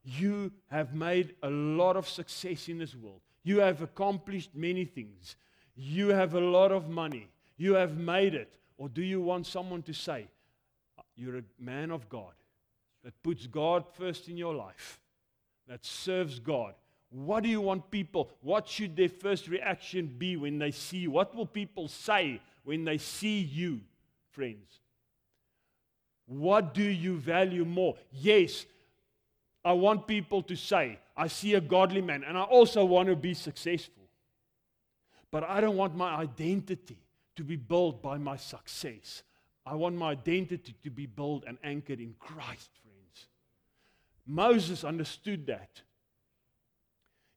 you 0.03 0.51
have 0.67 0.93
made 0.93 1.35
a 1.43 1.49
lot 1.49 1.97
of 1.97 2.07
success 2.07 2.69
in 2.69 2.77
this 2.77 2.95
world, 2.95 3.21
you 3.43 3.59
have 3.59 3.81
accomplished 3.81 4.51
many 4.55 4.85
things, 4.85 5.35
you 5.77 6.09
have 6.09 6.33
a 6.33 6.39
lot 6.39 6.71
of 6.71 6.89
money. 6.89 7.27
You 7.55 7.75
have 7.75 7.97
made 7.97 8.33
it. 8.33 8.51
Or 8.77 8.89
do 8.89 9.03
you 9.03 9.21
want 9.21 9.45
someone 9.45 9.83
to 9.83 9.93
say, 9.93 10.27
You're 11.15 11.37
a 11.37 11.43
man 11.59 11.91
of 11.91 12.09
God 12.09 12.33
that 13.03 13.21
puts 13.23 13.45
God 13.47 13.85
first 13.93 14.27
in 14.27 14.37
your 14.37 14.55
life, 14.55 14.99
that 15.67 15.85
serves 15.85 16.39
God? 16.39 16.73
What 17.09 17.43
do 17.43 17.49
you 17.49 17.61
want 17.61 17.89
people? 17.89 18.29
What 18.41 18.67
should 18.67 18.95
their 18.95 19.07
first 19.07 19.47
reaction 19.47 20.13
be 20.17 20.35
when 20.35 20.57
they 20.57 20.71
see 20.71 20.97
you? 20.97 21.11
What 21.11 21.33
will 21.35 21.45
people 21.45 21.87
say 21.87 22.41
when 22.63 22.83
they 22.83 22.97
see 22.97 23.39
you, 23.39 23.79
friends? 24.31 24.79
What 26.25 26.73
do 26.73 26.83
you 26.83 27.17
value 27.17 27.63
more? 27.63 27.95
Yes, 28.11 28.65
I 29.63 29.71
want 29.73 30.07
people 30.07 30.41
to 30.43 30.55
say, 30.55 30.99
I 31.15 31.27
see 31.27 31.53
a 31.53 31.61
godly 31.61 32.01
man, 32.01 32.23
and 32.23 32.37
I 32.37 32.43
also 32.43 32.83
want 32.83 33.07
to 33.09 33.15
be 33.15 33.33
successful. 33.33 34.03
But 35.31 35.43
I 35.43 35.61
don't 35.61 35.75
want 35.75 35.95
my 35.95 36.15
identity 36.15 36.97
to 37.35 37.43
be 37.43 37.55
built 37.55 38.01
by 38.01 38.17
my 38.17 38.37
success. 38.37 39.23
I 39.65 39.75
want 39.75 39.95
my 39.95 40.11
identity 40.11 40.75
to 40.83 40.89
be 40.89 41.05
built 41.05 41.43
and 41.45 41.57
anchored 41.63 41.99
in 41.99 42.15
Christ, 42.19 42.69
friends. 42.81 43.27
Moses 44.25 44.83
understood 44.83 45.47
that. 45.47 45.81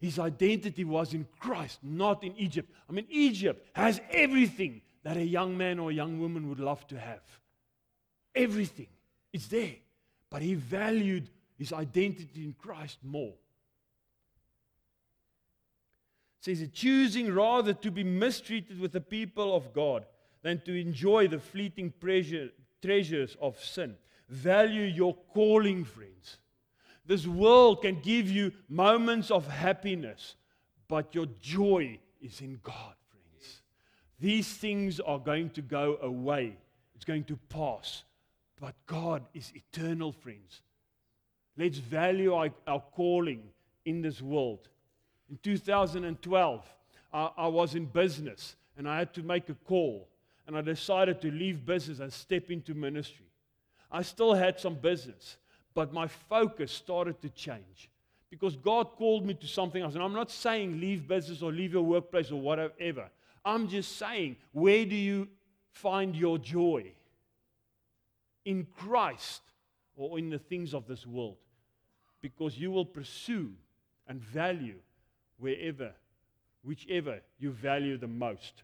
His 0.01 0.19
identity 0.19 0.85
was 0.85 1.13
in 1.13 1.27
Christ, 1.39 1.81
not 1.83 2.25
in 2.25 2.35
Egypt. 2.37 2.73
I 2.89 2.93
mean, 2.93 3.07
Egypt 3.11 3.67
has 3.75 4.01
everything 4.11 4.81
that 5.03 5.17
a 5.17 5.25
young 5.25 5.59
man 5.59 5.79
or 5.79 5.91
a 5.91 5.95
young 5.95 6.19
woman 6.21 6.49
would 6.49 6.61
love 6.61 6.87
to 6.89 6.99
have. 6.99 7.21
Everything. 8.35 8.87
It's 9.33 9.49
there. 9.49 9.75
But 10.31 10.43
he 10.43 10.55
valued 10.55 11.29
his 11.59 11.73
identity 11.73 12.45
in 12.45 12.55
Christ 12.59 12.99
more. 13.03 13.35
It 16.41 16.57
says, 16.57 16.69
choosing 16.73 17.35
rather 17.35 17.75
to 17.75 17.91
be 17.91 18.03
mistreated 18.03 18.81
with 18.81 18.93
the 18.93 19.01
people 19.01 19.55
of 19.55 19.75
God 19.75 20.07
than 20.43 20.61
to 20.63 20.81
enjoy 20.81 21.29
the 21.29 21.39
fleeting 21.39 21.93
pleasure, 22.01 22.49
treasures 22.81 23.37
of 23.43 23.63
sin. 23.63 23.97
Value 24.29 24.85
your 24.85 25.15
calling, 25.35 25.85
friends. 25.85 26.39
This 27.05 27.27
world 27.27 27.83
can 27.83 28.01
give 28.01 28.31
you 28.31 28.53
moments 28.69 29.31
of 29.31 29.49
happiness, 29.49 30.37
but 30.89 31.15
your 31.15 31.27
joy 31.41 31.99
is 32.23 32.41
in 32.41 32.59
God, 32.63 32.95
friends. 33.09 33.61
These 34.19 34.49
things 34.49 34.99
are 35.01 35.19
going 35.19 35.51
to 35.51 35.63
go 35.63 35.99
away, 36.01 36.57
it's 36.95 37.05
going 37.05 37.25
to 37.25 37.37
pass. 37.49 38.05
But 38.59 38.75
God 38.87 39.25
is 39.35 39.53
eternal, 39.55 40.13
friends. 40.13 40.63
Let's 41.57 41.79
value 41.79 42.33
our, 42.35 42.51
our 42.67 42.83
calling 42.95 43.43
in 43.85 44.03
this 44.03 44.23
world. 44.23 44.69
In 45.31 45.39
2012, 45.43 46.75
I, 47.13 47.31
I 47.37 47.47
was 47.47 47.75
in 47.75 47.87
business 47.87 48.57
and 48.77 48.89
I 48.89 48.99
had 48.99 49.15
to 49.15 49.23
make 49.23 49.49
a 49.49 49.55
call. 49.55 50.09
And 50.47 50.57
I 50.57 50.63
decided 50.63 51.21
to 51.21 51.31
leave 51.31 51.65
business 51.65 52.01
and 52.01 52.13
step 52.13 52.51
into 52.51 52.75
ministry. 52.75 53.27
I 53.93 54.03
still 54.03 54.35
had 54.35 54.59
some 54.59 54.75
business, 54.75 55.37
but 55.75 55.93
my 55.93 56.09
focus 56.09 56.73
started 56.73 57.21
to 57.23 57.29
change 57.29 57.89
because 58.31 58.57
God 58.57 58.91
called 58.97 59.25
me 59.25 59.35
to 59.35 59.47
something 59.47 59.83
else. 59.83 59.95
And 59.95 60.03
I'm 60.03 60.13
not 60.13 60.31
saying 60.31 60.81
leave 60.81 61.07
business 61.07 61.43
or 61.43 61.53
leave 61.53 61.73
your 61.73 61.85
workplace 61.85 62.33
or 62.33 62.41
whatever. 62.41 63.09
I'm 63.45 63.69
just 63.69 63.97
saying, 63.97 64.37
where 64.53 64.85
do 64.85 64.97
you 64.97 65.29
find 65.73 66.17
your 66.17 66.39
joy? 66.39 66.93
in 68.45 68.67
Christ 68.77 69.43
or 69.97 70.19
in 70.19 70.31
the 70.31 70.39
things 70.39 70.75
of 70.75 70.87
this 70.87 71.07
world. 71.07 71.37
Because 72.21 72.59
you 72.59 72.71
will 72.71 72.85
pursue 72.85 73.53
and 74.09 74.21
value 74.21 74.79
wherever, 75.41 75.93
whichever 76.63 77.21
you 77.39 77.51
value 77.51 77.97
the 77.97 78.07
most. 78.07 78.63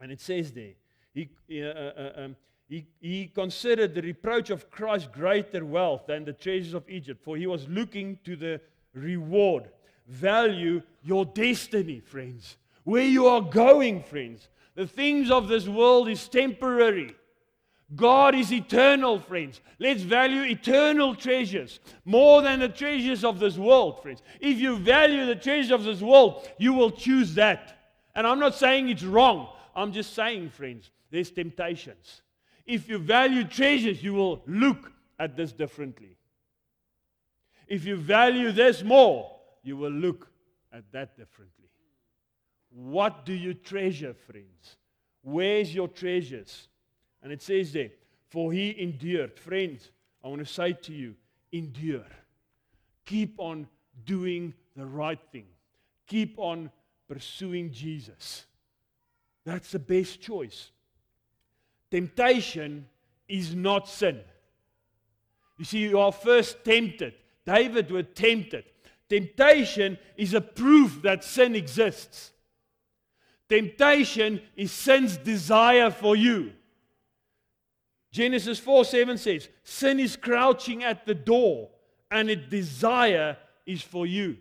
And 0.00 0.12
it 0.12 0.20
says 0.20 0.52
there, 0.52 0.74
he, 1.14 1.30
uh, 1.50 1.66
uh, 1.66 1.92
uh, 1.96 2.12
um, 2.24 2.36
he, 2.68 2.86
he 3.00 3.26
considered 3.26 3.94
the 3.94 4.02
reproach 4.02 4.50
of 4.50 4.70
Christ 4.70 5.12
greater 5.12 5.64
wealth 5.64 6.06
than 6.06 6.24
the 6.24 6.32
treasures 6.32 6.74
of 6.74 6.88
Egypt, 6.88 7.22
for 7.22 7.36
he 7.36 7.46
was 7.46 7.68
looking 7.68 8.18
to 8.24 8.36
the 8.36 8.60
reward. 8.92 9.70
Value 10.06 10.82
your 11.02 11.24
destiny, 11.24 12.00
friends. 12.00 12.56
Where 12.82 13.04
you 13.04 13.26
are 13.26 13.40
going, 13.40 14.02
friends. 14.02 14.48
The 14.74 14.86
things 14.86 15.30
of 15.30 15.48
this 15.48 15.68
world 15.68 16.08
is 16.08 16.28
temporary. 16.28 17.14
God 17.94 18.34
is 18.34 18.52
eternal, 18.52 19.20
friends. 19.20 19.60
Let's 19.78 20.02
value 20.02 20.42
eternal 20.42 21.14
treasures 21.14 21.80
more 22.04 22.42
than 22.42 22.60
the 22.60 22.68
treasures 22.68 23.24
of 23.24 23.38
this 23.38 23.56
world, 23.56 24.02
friends. 24.02 24.22
If 24.40 24.58
you 24.58 24.76
value 24.76 25.26
the 25.26 25.36
treasures 25.36 25.70
of 25.70 25.84
this 25.84 26.00
world, 26.00 26.48
you 26.58 26.72
will 26.72 26.90
choose 26.90 27.34
that. 27.34 27.78
And 28.14 28.26
I'm 28.26 28.38
not 28.38 28.54
saying 28.54 28.88
it's 28.88 29.02
wrong. 29.02 29.48
I'm 29.76 29.92
just 29.92 30.14
saying, 30.14 30.50
friends, 30.50 30.90
there's 31.10 31.30
temptations. 31.30 32.22
If 32.64 32.88
you 32.88 32.98
value 32.98 33.44
treasures, 33.44 34.02
you 34.02 34.14
will 34.14 34.42
look 34.46 34.90
at 35.18 35.36
this 35.36 35.52
differently. 35.52 36.16
If 37.68 37.84
you 37.84 37.96
value 37.96 38.50
this 38.52 38.82
more, 38.82 39.30
you 39.62 39.76
will 39.76 39.92
look 39.92 40.28
at 40.72 40.90
that 40.92 41.16
differently. 41.16 41.68
What 42.70 43.24
do 43.24 43.32
you 43.32 43.54
treasure, 43.54 44.14
friends? 44.14 44.76
Where's 45.22 45.74
your 45.74 45.88
treasures? 45.88 46.68
And 47.24 47.32
it 47.32 47.42
says 47.42 47.72
there, 47.72 47.90
for 48.28 48.52
he 48.52 48.80
endured. 48.80 49.38
Friends, 49.40 49.90
I 50.22 50.28
want 50.28 50.46
to 50.46 50.52
say 50.52 50.74
to 50.74 50.92
you, 50.92 51.14
endure. 51.52 52.04
Keep 53.06 53.36
on 53.38 53.66
doing 54.04 54.52
the 54.76 54.84
right 54.84 55.18
thing. 55.32 55.46
Keep 56.06 56.38
on 56.38 56.70
pursuing 57.08 57.72
Jesus. 57.72 58.44
That's 59.44 59.72
the 59.72 59.78
best 59.78 60.20
choice. 60.20 60.70
Temptation 61.90 62.86
is 63.26 63.54
not 63.54 63.88
sin. 63.88 64.20
You 65.58 65.64
see, 65.64 65.78
you 65.78 65.98
are 65.98 66.12
first 66.12 66.62
tempted. 66.64 67.14
David 67.46 67.90
was 67.90 68.06
tempted. 68.14 68.64
Temptation 69.08 69.96
is 70.16 70.34
a 70.34 70.40
proof 70.40 71.00
that 71.02 71.24
sin 71.24 71.54
exists. 71.54 72.32
Temptation 73.48 74.42
is 74.56 74.72
sin's 74.72 75.16
desire 75.16 75.90
for 75.90 76.16
you. 76.16 76.52
Genesis 78.14 78.60
4 78.60 78.84
7 78.84 79.18
says, 79.18 79.48
Sin 79.64 79.98
is 79.98 80.14
crouching 80.14 80.84
at 80.84 81.04
the 81.04 81.16
door, 81.16 81.68
and 82.12 82.30
its 82.30 82.48
desire 82.48 83.36
is 83.66 83.82
for 83.82 84.06
you. 84.06 84.36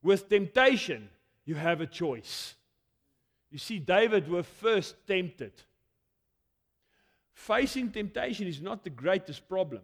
With 0.00 0.28
temptation, 0.28 1.08
you 1.44 1.56
have 1.56 1.80
a 1.80 1.88
choice. 1.88 2.54
You 3.50 3.58
see, 3.58 3.80
David 3.80 4.28
was 4.28 4.46
first 4.46 4.94
tempted. 5.08 5.50
Facing 7.32 7.90
temptation 7.90 8.46
is 8.46 8.62
not 8.62 8.84
the 8.84 8.90
greatest 8.90 9.48
problem. 9.48 9.82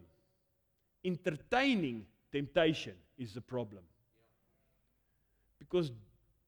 Entertaining 1.03 2.05
temptation 2.31 2.93
is 3.17 3.33
the 3.33 3.41
problem. 3.41 3.83
Because 5.59 5.91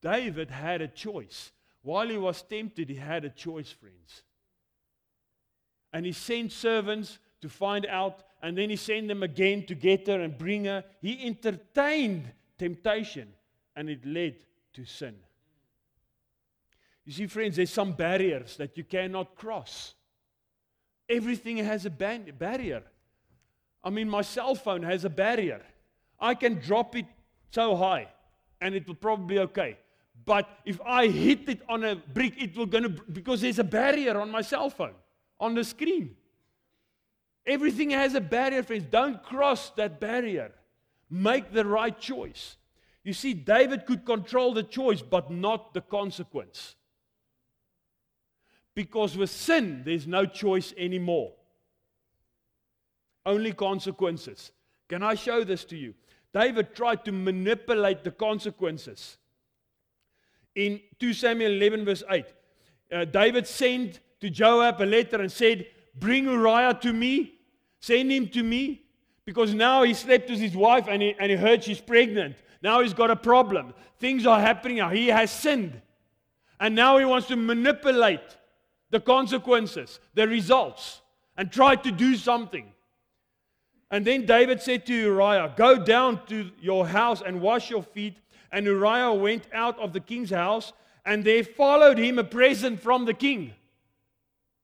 David 0.00 0.50
had 0.50 0.80
a 0.80 0.88
choice. 0.88 1.52
While 1.82 2.08
he 2.08 2.16
was 2.16 2.40
tempted, 2.40 2.88
he 2.88 2.96
had 2.96 3.26
a 3.26 3.28
choice, 3.28 3.70
friends. 3.70 4.22
And 5.92 6.06
he 6.06 6.12
sent 6.12 6.52
servants 6.52 7.18
to 7.40 7.48
find 7.48 7.86
out, 7.86 8.22
and 8.42 8.56
then 8.56 8.70
he 8.70 8.76
sent 8.76 9.08
them 9.08 9.22
again 9.22 9.66
to 9.66 9.74
get 9.74 10.06
her 10.06 10.20
and 10.20 10.36
bring 10.36 10.66
her. 10.66 10.84
He 11.00 11.26
entertained 11.26 12.30
temptation, 12.58 13.28
and 13.74 13.88
it 13.88 14.04
led 14.04 14.36
to 14.74 14.84
sin. 14.84 15.16
You 17.04 17.12
see, 17.12 17.26
friends, 17.26 17.56
there's 17.56 17.72
some 17.72 17.92
barriers 17.92 18.56
that 18.58 18.76
you 18.76 18.84
cannot 18.84 19.34
cross. 19.34 19.94
Everything 21.08 21.56
has 21.56 21.86
a 21.86 21.90
ban- 21.90 22.32
barrier. 22.38 22.82
I 23.82 23.90
mean, 23.90 24.08
my 24.08 24.22
cell 24.22 24.54
phone 24.54 24.82
has 24.82 25.04
a 25.04 25.10
barrier. 25.10 25.62
I 26.20 26.34
can 26.34 26.60
drop 26.60 26.94
it 26.94 27.06
so 27.50 27.74
high, 27.74 28.08
and 28.60 28.74
it 28.74 28.86
will 28.86 28.94
probably 28.94 29.36
be 29.36 29.40
okay. 29.40 29.78
But 30.24 30.48
if 30.64 30.80
I 30.86 31.08
hit 31.08 31.48
it 31.48 31.62
on 31.68 31.82
a 31.82 31.96
brick, 31.96 32.40
it 32.40 32.56
will 32.56 32.66
gonna 32.66 32.90
because 32.90 33.40
there's 33.40 33.58
a 33.58 33.64
barrier 33.64 34.20
on 34.20 34.30
my 34.30 34.42
cell 34.42 34.68
phone 34.68 34.94
on 35.40 35.54
the 35.54 35.64
screen. 35.64 36.16
Everything 37.46 37.90
has 37.90 38.14
a 38.14 38.20
barrier, 38.20 38.62
friends. 38.62 38.84
Don't 38.90 39.22
cross 39.22 39.70
that 39.70 39.98
barrier. 39.98 40.52
Make 41.08 41.52
the 41.52 41.64
right 41.64 41.98
choice. 41.98 42.56
You 43.02 43.14
see, 43.14 43.34
David 43.34 43.86
could 43.86 44.04
control 44.04 44.52
the 44.52 44.62
choice, 44.62 45.02
but 45.02 45.30
not 45.30 45.72
the 45.72 45.80
consequence. 45.80 46.76
Because 48.74 49.16
with 49.16 49.30
sin, 49.30 49.82
there's 49.84 50.06
no 50.06 50.26
choice 50.26 50.72
anymore. 50.76 51.32
only 53.26 53.52
consequences. 53.52 54.50
Can 54.88 55.02
I 55.02 55.14
show 55.14 55.44
this 55.44 55.64
to 55.66 55.76
you? 55.76 55.94
David 56.32 56.74
tried 56.74 57.04
to 57.04 57.12
manipulate 57.12 58.02
the 58.02 58.10
consequences. 58.10 59.18
In 60.54 60.80
2 60.98 61.12
Samuel 61.12 61.52
11, 61.52 61.84
verse 61.84 62.02
8, 62.08 62.24
uh, 62.92 63.04
David 63.04 63.46
sent 63.46 64.00
to 64.20 64.30
Joab 64.30 64.80
a 64.80 64.84
letter 64.84 65.20
and 65.20 65.30
said, 65.30 65.66
Bring 65.98 66.24
Uriah 66.24 66.78
to 66.82 66.92
me, 66.92 67.34
send 67.80 68.10
him 68.10 68.28
to 68.28 68.42
me, 68.42 68.82
because 69.24 69.54
now 69.54 69.82
he 69.82 69.94
slept 69.94 70.30
with 70.30 70.40
his 70.40 70.56
wife 70.56 70.86
and 70.88 71.02
he, 71.02 71.14
and 71.18 71.30
he 71.30 71.36
heard 71.36 71.64
she's 71.64 71.80
pregnant. 71.80 72.36
Now 72.62 72.80
he's 72.82 72.94
got 72.94 73.10
a 73.10 73.16
problem. 73.16 73.74
Things 73.98 74.26
are 74.26 74.40
happening 74.40 74.78
now. 74.78 74.90
He 74.90 75.08
has 75.08 75.30
sinned. 75.30 75.80
And 76.58 76.74
now 76.74 76.98
he 76.98 77.04
wants 77.04 77.28
to 77.28 77.36
manipulate 77.36 78.36
the 78.90 79.00
consequences, 79.00 79.98
the 80.14 80.28
results, 80.28 81.00
and 81.36 81.50
try 81.50 81.76
to 81.76 81.90
do 81.90 82.16
something. 82.16 82.72
And 83.90 84.04
then 84.04 84.26
David 84.26 84.60
said 84.60 84.86
to 84.86 84.94
Uriah, 84.94 85.54
Go 85.56 85.82
down 85.82 86.24
to 86.26 86.50
your 86.60 86.86
house 86.86 87.22
and 87.24 87.40
wash 87.40 87.70
your 87.70 87.82
feet. 87.82 88.18
And 88.52 88.66
Uriah 88.66 89.12
went 89.14 89.46
out 89.52 89.78
of 89.78 89.92
the 89.92 90.00
king's 90.00 90.30
house, 90.30 90.72
and 91.04 91.24
there 91.24 91.44
followed 91.44 91.98
him 91.98 92.18
a 92.18 92.24
present 92.24 92.80
from 92.80 93.04
the 93.04 93.14
king. 93.14 93.54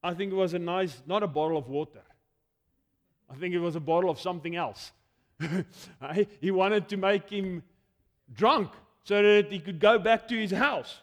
I 0.07 0.15
think 0.15 0.31
it 0.33 0.37
was 0.37 0.55
a 0.55 0.59
nice, 0.61 1.03
not 1.05 1.25
a 1.25 1.27
bottle 1.27 1.59
of 1.59 1.69
water. 1.69 2.03
I 3.29 3.35
think 3.35 3.55
it 3.55 3.59
was 3.59 3.75
a 3.75 3.81
bottle 3.81 4.09
of 4.09 4.21
something 4.21 4.55
else. 4.55 4.93
he 6.41 6.53
wanted 6.53 6.89
to 6.91 6.97
make 6.97 7.29
him 7.29 7.65
drunk 8.33 8.71
so 9.03 9.21
that 9.21 9.51
he 9.51 9.59
could 9.59 9.81
go 9.81 9.99
back 9.99 10.29
to 10.29 10.37
his 10.37 10.53
house. 10.53 11.01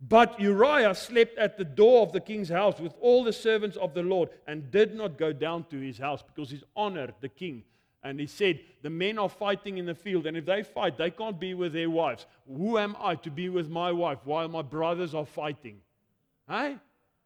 But 0.00 0.40
Uriah 0.40 0.94
slept 0.94 1.36
at 1.36 1.58
the 1.58 1.66
door 1.66 2.00
of 2.02 2.12
the 2.12 2.20
king's 2.20 2.48
house 2.48 2.80
with 2.80 2.94
all 3.02 3.24
the 3.24 3.32
servants 3.34 3.76
of 3.76 3.92
the 3.92 4.02
Lord 4.02 4.30
and 4.46 4.70
did 4.70 4.94
not 4.94 5.18
go 5.18 5.34
down 5.34 5.64
to 5.64 5.78
his 5.78 5.98
house 5.98 6.22
because 6.22 6.50
he 6.50 6.62
honored 6.74 7.12
the 7.20 7.28
king. 7.28 7.64
And 8.02 8.18
he 8.18 8.26
said, 8.26 8.60
The 8.80 8.88
men 8.88 9.18
are 9.18 9.28
fighting 9.28 9.76
in 9.76 9.84
the 9.84 9.94
field, 9.94 10.26
and 10.26 10.34
if 10.34 10.46
they 10.46 10.62
fight, 10.62 10.96
they 10.96 11.10
can't 11.10 11.38
be 11.38 11.52
with 11.52 11.74
their 11.74 11.90
wives. 11.90 12.24
Who 12.46 12.78
am 12.78 12.96
I 12.98 13.16
to 13.16 13.30
be 13.30 13.50
with 13.50 13.68
my 13.68 13.92
wife 13.92 14.20
while 14.24 14.48
my 14.48 14.62
brothers 14.62 15.14
are 15.14 15.26
fighting? 15.26 15.82
Hey? 16.48 16.78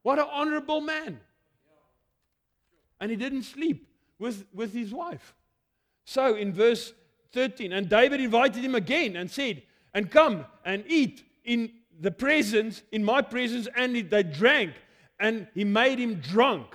What 0.05 0.19
an 0.19 0.27
honorable 0.31 0.83
man. 0.83 1.19
And 3.01 3.11
he 3.11 3.17
didn't 3.17 3.45
sleep 3.45 3.88
with, 4.19 4.45
with 4.55 4.73
his 4.73 4.93
wife. 4.93 5.35
So 6.05 6.37
in 6.37 6.53
verse 6.53 6.93
13, 7.33 7.73
and 7.73 7.88
David 7.88 8.21
invited 8.21 8.62
him 8.62 8.75
again 8.75 9.17
and 9.17 9.31
said, 9.31 9.62
And 9.95 10.11
come 10.11 10.45
and 10.62 10.85
eat 10.87 11.25
in 11.45 11.73
the 11.99 12.11
presence, 12.11 12.83
in 12.93 13.03
my 13.03 13.23
presence, 13.23 13.67
and 13.75 13.97
they 13.97 14.23
drank, 14.23 14.75
and 15.19 15.49
he 15.55 15.64
made 15.64 15.99
him 15.99 16.17
drunk. 16.17 16.67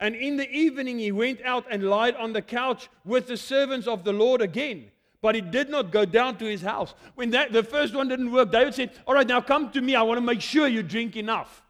And 0.00 0.16
in 0.16 0.36
the 0.36 0.50
evening 0.50 0.98
he 0.98 1.12
went 1.12 1.40
out 1.42 1.66
and 1.70 1.84
lied 1.84 2.16
on 2.16 2.32
the 2.32 2.42
couch 2.42 2.88
with 3.04 3.28
the 3.28 3.36
servants 3.36 3.86
of 3.86 4.02
the 4.02 4.12
Lord 4.12 4.42
again. 4.42 4.90
But 5.22 5.36
he 5.36 5.40
did 5.40 5.70
not 5.70 5.92
go 5.92 6.04
down 6.04 6.36
to 6.38 6.44
his 6.44 6.62
house. 6.62 6.94
When 7.14 7.30
that, 7.30 7.52
the 7.52 7.62
first 7.62 7.94
one 7.94 8.08
didn't 8.08 8.32
work, 8.32 8.50
David 8.50 8.74
said, 8.74 8.90
All 9.06 9.14
right, 9.14 9.26
now 9.26 9.40
come 9.40 9.70
to 9.70 9.80
me. 9.80 9.94
I 9.94 10.02
want 10.02 10.18
to 10.18 10.26
make 10.26 10.40
sure 10.40 10.66
you 10.66 10.82
drink 10.82 11.16
enough 11.16 11.62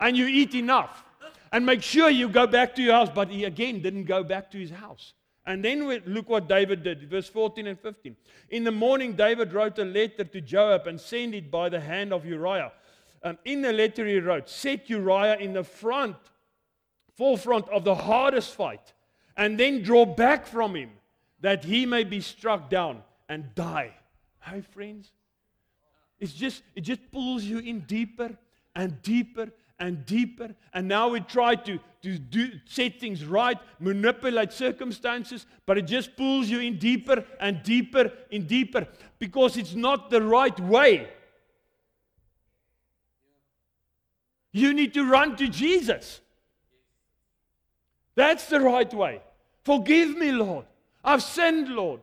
and 0.00 0.16
you 0.16 0.26
eat 0.26 0.54
enough. 0.54 1.04
And 1.52 1.66
make 1.66 1.82
sure 1.82 2.08
you 2.08 2.28
go 2.28 2.46
back 2.46 2.74
to 2.76 2.82
your 2.82 2.94
house. 2.94 3.10
But 3.12 3.28
he 3.28 3.44
again 3.44 3.82
didn't 3.82 4.04
go 4.04 4.22
back 4.22 4.50
to 4.52 4.58
his 4.58 4.70
house. 4.70 5.14
And 5.46 5.64
then 5.64 5.86
we, 5.86 6.00
look 6.00 6.28
what 6.28 6.48
David 6.48 6.82
did, 6.82 7.08
verse 7.08 7.28
14 7.28 7.66
and 7.66 7.78
15. 7.78 8.14
In 8.50 8.62
the 8.62 8.70
morning, 8.70 9.14
David 9.14 9.52
wrote 9.52 9.78
a 9.78 9.84
letter 9.84 10.22
to 10.22 10.40
Joab 10.40 10.86
and 10.86 11.00
sent 11.00 11.34
it 11.34 11.50
by 11.50 11.68
the 11.68 11.80
hand 11.80 12.12
of 12.12 12.24
Uriah. 12.24 12.72
Um, 13.22 13.38
in 13.44 13.62
the 13.62 13.72
letter, 13.72 14.06
he 14.06 14.18
wrote, 14.18 14.48
Set 14.48 14.88
Uriah 14.88 15.38
in 15.38 15.52
the 15.52 15.64
front, 15.64 16.16
forefront 17.16 17.68
of 17.70 17.84
the 17.84 17.94
hardest 17.94 18.54
fight, 18.54 18.92
and 19.36 19.58
then 19.58 19.82
draw 19.82 20.04
back 20.04 20.46
from 20.46 20.76
him, 20.76 20.90
that 21.40 21.64
he 21.64 21.86
may 21.86 22.04
be 22.04 22.20
struck 22.20 22.70
down 22.70 23.02
and 23.28 23.54
die. 23.54 23.94
Hi, 24.40 24.60
friends. 24.60 25.10
It's 26.18 26.34
just, 26.34 26.62
it 26.76 26.82
just 26.82 27.10
pulls 27.10 27.44
you 27.44 27.58
in 27.58 27.80
deeper 27.80 28.36
and 28.74 29.00
deeper 29.02 29.50
and 29.80 30.04
deeper. 30.06 30.54
And 30.72 30.86
now 30.86 31.08
we 31.08 31.20
try 31.20 31.56
to, 31.56 31.80
to 32.02 32.18
do, 32.18 32.52
set 32.66 33.00
things 33.00 33.24
right, 33.24 33.58
manipulate 33.80 34.52
circumstances, 34.52 35.46
but 35.66 35.78
it 35.78 35.86
just 35.86 36.16
pulls 36.16 36.48
you 36.48 36.60
in 36.60 36.78
deeper 36.78 37.24
and 37.40 37.62
deeper 37.62 38.12
and 38.30 38.46
deeper 38.46 38.86
because 39.18 39.56
it's 39.56 39.74
not 39.74 40.10
the 40.10 40.22
right 40.22 40.58
way. 40.60 41.08
You 44.52 44.74
need 44.74 44.94
to 44.94 45.04
run 45.08 45.36
to 45.36 45.48
Jesus. 45.48 46.20
That's 48.14 48.46
the 48.46 48.60
right 48.60 48.92
way. 48.92 49.22
Forgive 49.64 50.16
me, 50.16 50.32
Lord. 50.32 50.66
I've 51.02 51.22
sinned, 51.22 51.68
Lord. 51.68 52.00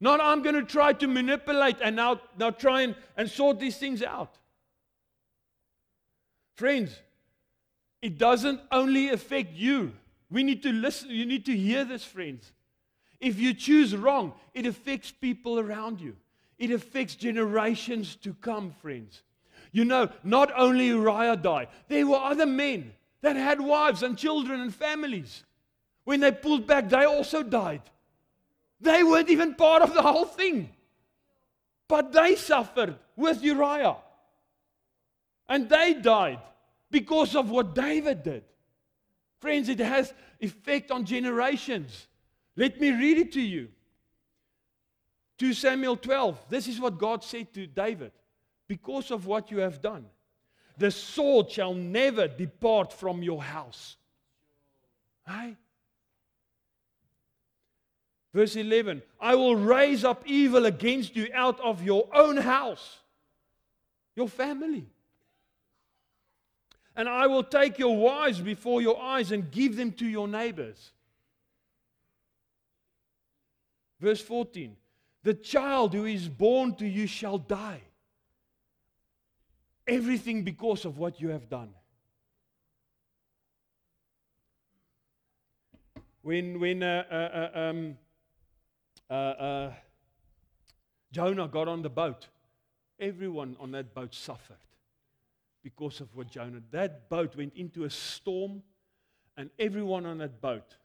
Not 0.00 0.20
I'm 0.20 0.42
going 0.42 0.54
to 0.54 0.62
try 0.62 0.92
to 0.92 1.08
manipulate 1.08 1.76
and 1.82 1.96
now, 1.96 2.20
now 2.38 2.50
try 2.50 2.82
and, 2.82 2.94
and 3.16 3.28
sort 3.28 3.58
these 3.58 3.76
things 3.78 4.02
out. 4.02 4.38
Friends, 6.58 6.98
it 8.02 8.18
doesn't 8.18 8.60
only 8.72 9.10
affect 9.10 9.54
you. 9.54 9.92
We 10.28 10.42
need 10.42 10.60
to 10.64 10.72
listen, 10.72 11.08
you 11.08 11.24
need 11.24 11.46
to 11.46 11.56
hear 11.56 11.84
this, 11.84 12.02
friends. 12.02 12.50
If 13.20 13.38
you 13.38 13.54
choose 13.54 13.94
wrong, 13.94 14.32
it 14.54 14.66
affects 14.66 15.12
people 15.12 15.60
around 15.60 16.00
you. 16.00 16.16
It 16.58 16.72
affects 16.72 17.14
generations 17.14 18.16
to 18.24 18.34
come, 18.34 18.72
friends. 18.82 19.22
You 19.70 19.84
know, 19.84 20.10
not 20.24 20.50
only 20.56 20.88
Uriah 20.88 21.36
died, 21.36 21.68
there 21.86 22.04
were 22.04 22.16
other 22.16 22.46
men 22.46 22.92
that 23.20 23.36
had 23.36 23.60
wives 23.60 24.02
and 24.02 24.18
children 24.18 24.60
and 24.60 24.74
families. 24.74 25.44
When 26.02 26.18
they 26.18 26.32
pulled 26.32 26.66
back, 26.66 26.88
they 26.88 27.04
also 27.04 27.44
died. 27.44 27.82
They 28.80 29.04
weren't 29.04 29.30
even 29.30 29.54
part 29.54 29.82
of 29.82 29.94
the 29.94 30.02
whole 30.02 30.24
thing. 30.24 30.70
But 31.86 32.10
they 32.10 32.34
suffered 32.34 32.96
with 33.14 33.44
Uriah. 33.44 33.98
And 35.48 35.68
they 35.68 35.94
died 35.94 36.40
because 36.90 37.34
of 37.34 37.50
what 37.50 37.74
David 37.74 38.22
did. 38.22 38.44
Friends, 39.40 39.68
it 39.68 39.78
has 39.78 40.12
effect 40.40 40.90
on 40.90 41.04
generations. 41.04 42.08
Let 42.56 42.80
me 42.80 42.90
read 42.90 43.18
it 43.18 43.32
to 43.32 43.40
you. 43.40 43.68
2 45.38 45.54
Samuel 45.54 45.96
12. 45.96 46.46
This 46.48 46.66
is 46.66 46.80
what 46.80 46.98
God 46.98 47.22
said 47.22 47.52
to 47.54 47.66
David. 47.66 48.12
Because 48.66 49.10
of 49.10 49.26
what 49.26 49.50
you 49.50 49.58
have 49.58 49.80
done, 49.80 50.04
the 50.76 50.90
sword 50.90 51.50
shall 51.50 51.72
never 51.72 52.28
depart 52.28 52.92
from 52.92 53.22
your 53.22 53.42
house. 53.42 53.96
Right? 55.26 55.56
Verse 58.34 58.56
11 58.56 59.02
I 59.20 59.34
will 59.34 59.56
raise 59.56 60.04
up 60.04 60.22
evil 60.26 60.66
against 60.66 61.16
you 61.16 61.28
out 61.34 61.60
of 61.60 61.82
your 61.82 62.08
own 62.12 62.36
house, 62.36 62.98
your 64.14 64.28
family. 64.28 64.86
And 66.98 67.08
I 67.08 67.28
will 67.28 67.44
take 67.44 67.78
your 67.78 67.96
wives 67.96 68.40
before 68.40 68.82
your 68.82 69.00
eyes 69.00 69.30
and 69.30 69.48
give 69.52 69.76
them 69.76 69.92
to 69.92 70.06
your 70.06 70.26
neighbors. 70.26 70.90
Verse 74.00 74.20
14 74.20 74.76
The 75.22 75.34
child 75.34 75.94
who 75.94 76.06
is 76.06 76.28
born 76.28 76.74
to 76.74 76.86
you 76.86 77.06
shall 77.06 77.38
die. 77.38 77.82
Everything 79.86 80.42
because 80.42 80.84
of 80.84 80.98
what 80.98 81.20
you 81.20 81.28
have 81.28 81.48
done. 81.48 81.70
When, 86.22 86.58
when 86.58 86.82
uh, 86.82 87.04
uh, 87.08 87.14
uh, 87.14 87.58
um, 87.60 87.98
uh, 89.08 89.12
uh, 89.14 89.72
Jonah 91.12 91.46
got 91.46 91.68
on 91.68 91.82
the 91.82 91.88
boat, 91.88 92.26
everyone 92.98 93.56
on 93.60 93.70
that 93.70 93.94
boat 93.94 94.12
suffered 94.16 94.58
because 95.62 96.00
of 96.00 96.14
what 96.16 96.30
Jonah. 96.30 96.62
That 96.70 97.08
boat 97.08 97.36
went 97.36 97.54
into 97.54 97.84
a 97.84 97.90
storm, 97.90 98.62
and 99.36 99.50
everyone 99.58 100.06
on 100.06 100.18
that 100.18 100.40
boat 100.40 100.76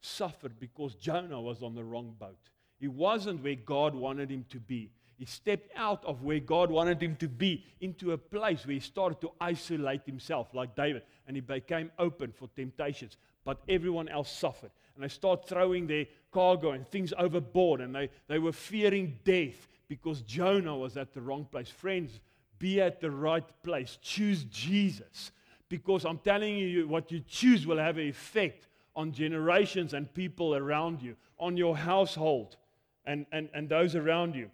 suffered 0.00 0.58
because 0.58 0.94
Jonah 0.94 1.40
was 1.40 1.62
on 1.62 1.74
the 1.74 1.84
wrong 1.84 2.14
boat. 2.18 2.38
He 2.78 2.88
wasn't 2.88 3.42
where 3.42 3.54
God 3.54 3.94
wanted 3.94 4.30
him 4.30 4.44
to 4.50 4.60
be. 4.60 4.90
He 5.16 5.24
stepped 5.24 5.70
out 5.74 6.04
of 6.04 6.22
where 6.22 6.40
God 6.40 6.70
wanted 6.70 7.02
him 7.02 7.16
to 7.16 7.28
be 7.28 7.64
into 7.80 8.12
a 8.12 8.18
place 8.18 8.66
where 8.66 8.74
he 8.74 8.80
started 8.80 9.20
to 9.22 9.32
isolate 9.40 10.04
himself, 10.04 10.52
like 10.52 10.76
David, 10.76 11.02
and 11.26 11.36
he 11.36 11.40
became 11.40 11.90
open 11.98 12.32
for 12.32 12.48
temptations. 12.54 13.16
But 13.44 13.62
everyone 13.68 14.08
else 14.08 14.30
suffered. 14.30 14.70
And 14.94 15.02
they 15.02 15.08
started 15.08 15.46
throwing 15.48 15.86
their 15.86 16.06
cargo 16.30 16.72
and 16.72 16.86
things 16.86 17.14
overboard, 17.16 17.80
and 17.80 17.94
they, 17.94 18.10
they 18.28 18.38
were 18.38 18.52
fearing 18.52 19.18
death 19.24 19.68
because 19.88 20.20
Jonah 20.22 20.76
was 20.76 20.96
at 20.96 21.14
the 21.14 21.22
wrong 21.22 21.46
place. 21.50 21.70
Friends, 21.70 22.20
be 22.58 22.80
at 22.80 23.00
the 23.00 23.10
right 23.10 23.44
place. 23.62 23.98
Choose 24.02 24.44
Jesus. 24.44 25.32
Because 25.68 26.04
I'm 26.04 26.18
telling 26.18 26.56
you, 26.56 26.86
what 26.86 27.10
you 27.10 27.20
choose 27.20 27.66
will 27.66 27.78
have 27.78 27.98
an 27.98 28.08
effect 28.08 28.68
on 28.94 29.12
generations 29.12 29.94
and 29.94 30.12
people 30.14 30.54
around 30.54 31.02
you, 31.02 31.16
on 31.38 31.56
your 31.56 31.76
household 31.76 32.56
and, 33.04 33.26
and, 33.32 33.48
and 33.54 33.68
those 33.68 33.94
around 33.94 34.34
you. 34.34 34.50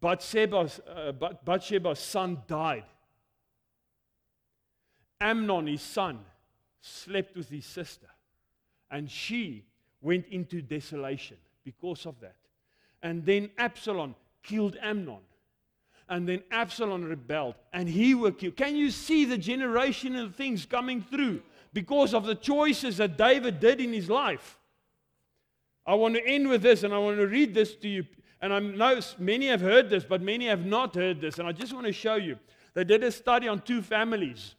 Bathsheba's, 0.00 0.80
uh, 0.80 1.12
Bathsheba's 1.44 1.98
son 1.98 2.42
died. 2.46 2.84
Amnon, 5.20 5.66
his 5.66 5.82
son, 5.82 6.20
slept 6.80 7.36
with 7.36 7.48
his 7.48 7.66
sister. 7.66 8.08
And 8.90 9.10
she 9.10 9.64
went 10.00 10.26
into 10.26 10.60
desolation 10.60 11.36
because 11.64 12.06
of 12.06 12.20
that. 12.20 12.36
And 13.02 13.24
then 13.24 13.50
Absalom 13.58 14.14
killed 14.42 14.76
Amnon. 14.82 15.20
And 16.08 16.28
then 16.28 16.42
Absalom 16.50 17.04
rebelled 17.04 17.54
and 17.72 17.88
he 17.88 18.14
was 18.14 18.34
killed. 18.38 18.56
Can 18.56 18.76
you 18.76 18.90
see 18.90 19.24
the 19.24 19.38
generational 19.38 20.32
things 20.34 20.66
coming 20.66 21.00
through 21.02 21.42
because 21.72 22.12
of 22.12 22.26
the 22.26 22.34
choices 22.34 22.98
that 22.98 23.16
David 23.16 23.60
did 23.60 23.80
in 23.80 23.92
his 23.92 24.10
life? 24.10 24.58
I 25.86 25.94
want 25.94 26.14
to 26.14 26.26
end 26.26 26.48
with 26.48 26.62
this 26.62 26.82
and 26.82 26.92
I 26.92 26.98
want 26.98 27.18
to 27.18 27.26
read 27.26 27.54
this 27.54 27.74
to 27.76 27.88
you. 27.88 28.04
And 28.40 28.52
I 28.52 28.58
know 28.58 29.00
many 29.18 29.46
have 29.46 29.60
heard 29.60 29.88
this, 29.88 30.04
but 30.04 30.20
many 30.20 30.46
have 30.46 30.66
not 30.66 30.94
heard 30.94 31.20
this. 31.20 31.38
And 31.38 31.48
I 31.48 31.52
just 31.52 31.72
want 31.72 31.86
to 31.86 31.92
show 31.92 32.16
you. 32.16 32.38
They 32.74 32.84
did 32.84 33.04
a 33.04 33.12
study 33.12 33.48
on 33.48 33.60
two 33.60 33.82
families. 33.82 34.54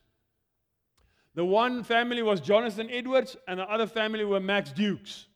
The 1.35 1.43
one 1.43 1.83
family 1.83 2.21
was 2.21 2.39
Jonathan 2.39 2.89
Edwards, 2.91 3.35
and 3.47 3.59
the 3.59 3.69
other 3.69 3.87
family 3.87 4.23
were 4.23 4.39
Max 4.39 4.71
Dukes. 4.71 5.27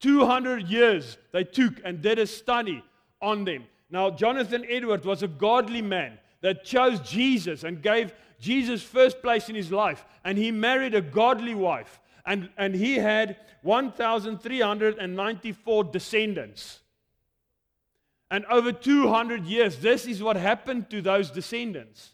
200 0.00 0.68
years 0.68 1.18
they 1.32 1.42
took 1.42 1.74
and 1.84 2.02
did 2.02 2.18
a 2.18 2.26
study 2.26 2.84
on 3.20 3.44
them. 3.44 3.64
Now, 3.90 4.10
Jonathan 4.10 4.66
Edwards 4.68 5.06
was 5.06 5.22
a 5.22 5.28
godly 5.28 5.82
man 5.82 6.18
that 6.40 6.64
chose 6.64 7.00
Jesus 7.00 7.64
and 7.64 7.82
gave 7.82 8.14
Jesus 8.38 8.82
first 8.82 9.20
place 9.22 9.48
in 9.48 9.54
his 9.54 9.72
life. 9.72 10.04
And 10.24 10.36
he 10.38 10.50
married 10.50 10.94
a 10.94 11.00
godly 11.00 11.54
wife. 11.54 12.00
And, 12.26 12.50
and 12.56 12.74
he 12.74 12.96
had 12.96 13.36
1,394 13.62 15.84
descendants. 15.84 16.80
And 18.30 18.44
over 18.46 18.72
200 18.72 19.46
years, 19.46 19.78
this 19.78 20.04
is 20.06 20.22
what 20.22 20.36
happened 20.36 20.90
to 20.90 21.00
those 21.00 21.30
descendants. 21.30 22.10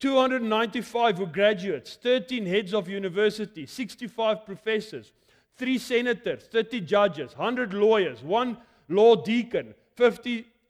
295 0.00 1.20
were 1.20 1.26
graduates, 1.26 1.94
13 1.94 2.44
heads 2.44 2.74
of 2.74 2.88
university, 2.88 3.66
65 3.66 4.44
professors, 4.44 5.12
3 5.56 5.78
senators, 5.78 6.42
30 6.50 6.80
judges, 6.80 7.36
100 7.36 7.72
lawyers, 7.72 8.20
1 8.20 8.58
law 8.88 9.14
deacon, 9.14 9.76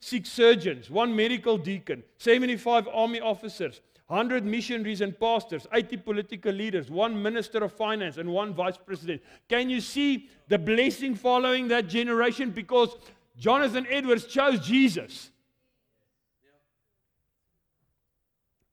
56 0.03 0.29
surgeons, 0.29 0.89
1 0.89 1.15
medical 1.15 1.57
deacon, 1.57 2.03
75 2.17 2.89
army 2.93 3.21
officers, 3.21 3.79
100 4.07 4.43
missionaries 4.43 4.99
and 4.99 5.17
pastors, 5.17 5.65
80 5.71 5.97
political 5.97 6.51
leaders, 6.51 6.91
1 6.91 7.21
minister 7.21 7.63
of 7.63 7.71
finance, 7.71 8.17
and 8.17 8.29
1 8.29 8.53
vice 8.53 8.75
president. 8.75 9.21
Can 9.47 9.69
you 9.69 9.79
see 9.79 10.29
the 10.49 10.59
blessing 10.59 11.15
following 11.15 11.69
that 11.69 11.87
generation? 11.87 12.51
Because 12.51 12.97
Jonathan 13.37 13.87
Edwards 13.89 14.25
chose 14.25 14.59
Jesus. 14.59 15.31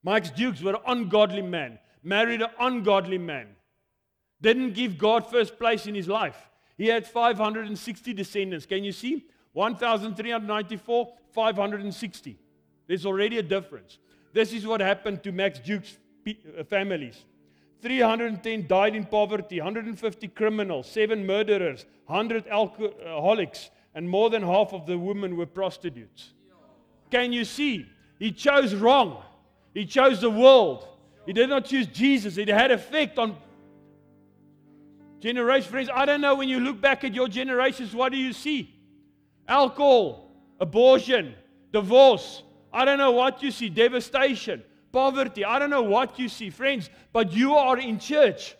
Mike's 0.02 0.30
Dukes 0.30 0.62
were 0.62 0.74
an 0.74 0.82
ungodly 0.88 1.42
man, 1.42 1.78
married 2.02 2.42
an 2.42 2.50
ungodly 2.58 3.18
man, 3.18 3.46
didn't 4.40 4.72
give 4.72 4.98
God 4.98 5.30
first 5.30 5.58
place 5.58 5.86
in 5.86 5.94
his 5.94 6.08
life. 6.08 6.50
He 6.76 6.88
had 6.88 7.06
560 7.06 8.14
descendants. 8.14 8.66
Can 8.66 8.82
you 8.82 8.90
see? 8.90 9.26
1,394, 9.52 11.12
560. 11.32 12.38
There's 12.86 13.06
already 13.06 13.38
a 13.38 13.42
difference. 13.42 13.98
This 14.32 14.52
is 14.52 14.66
what 14.66 14.80
happened 14.80 15.22
to 15.24 15.32
Max 15.32 15.58
Duke's 15.58 15.98
uh, 16.28 16.64
families. 16.64 17.24
310 17.82 18.66
died 18.66 18.94
in 18.94 19.06
poverty, 19.06 19.58
150 19.58 20.28
criminals, 20.28 20.90
7 20.90 21.26
murderers, 21.26 21.86
100 22.06 22.46
alcoholics, 22.48 23.70
and 23.94 24.08
more 24.08 24.30
than 24.30 24.42
half 24.42 24.72
of 24.72 24.86
the 24.86 24.98
women 24.98 25.36
were 25.36 25.46
prostitutes. 25.46 26.32
Can 27.10 27.32
you 27.32 27.44
see? 27.44 27.86
He 28.18 28.32
chose 28.32 28.74
wrong. 28.74 29.22
He 29.72 29.86
chose 29.86 30.20
the 30.20 30.30
world. 30.30 30.86
He 31.26 31.32
did 31.32 31.48
not 31.48 31.64
choose 31.64 31.86
Jesus. 31.86 32.36
It 32.38 32.48
had 32.48 32.70
effect 32.70 33.18
on 33.18 33.36
generation. 35.20 35.70
Friends, 35.70 35.88
I 35.92 36.04
don't 36.04 36.20
know 36.20 36.34
when 36.34 36.48
you 36.48 36.60
look 36.60 36.80
back 36.80 37.04
at 37.04 37.14
your 37.14 37.28
generations, 37.28 37.94
what 37.94 38.12
do 38.12 38.18
you 38.18 38.32
see? 38.32 38.74
Alcohol, 39.48 40.29
abortion, 40.60 41.34
divorce. 41.72 42.42
I 42.72 42.84
don't 42.84 42.98
know 42.98 43.12
what 43.12 43.42
you 43.42 43.50
see. 43.50 43.68
Devastation, 43.68 44.62
poverty. 44.92 45.44
I 45.44 45.58
don't 45.58 45.70
know 45.70 45.82
what 45.82 46.18
you 46.18 46.28
see, 46.28 46.50
friends, 46.50 46.90
but 47.12 47.32
you 47.32 47.54
are 47.54 47.78
in 47.78 47.98
church. 47.98 48.54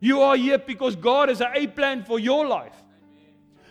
You 0.00 0.20
are 0.20 0.36
here 0.36 0.58
because 0.58 0.96
God 0.96 1.30
has 1.30 1.40
a 1.40 1.66
plan 1.66 2.04
for 2.04 2.18
your 2.18 2.46
life. 2.46 2.74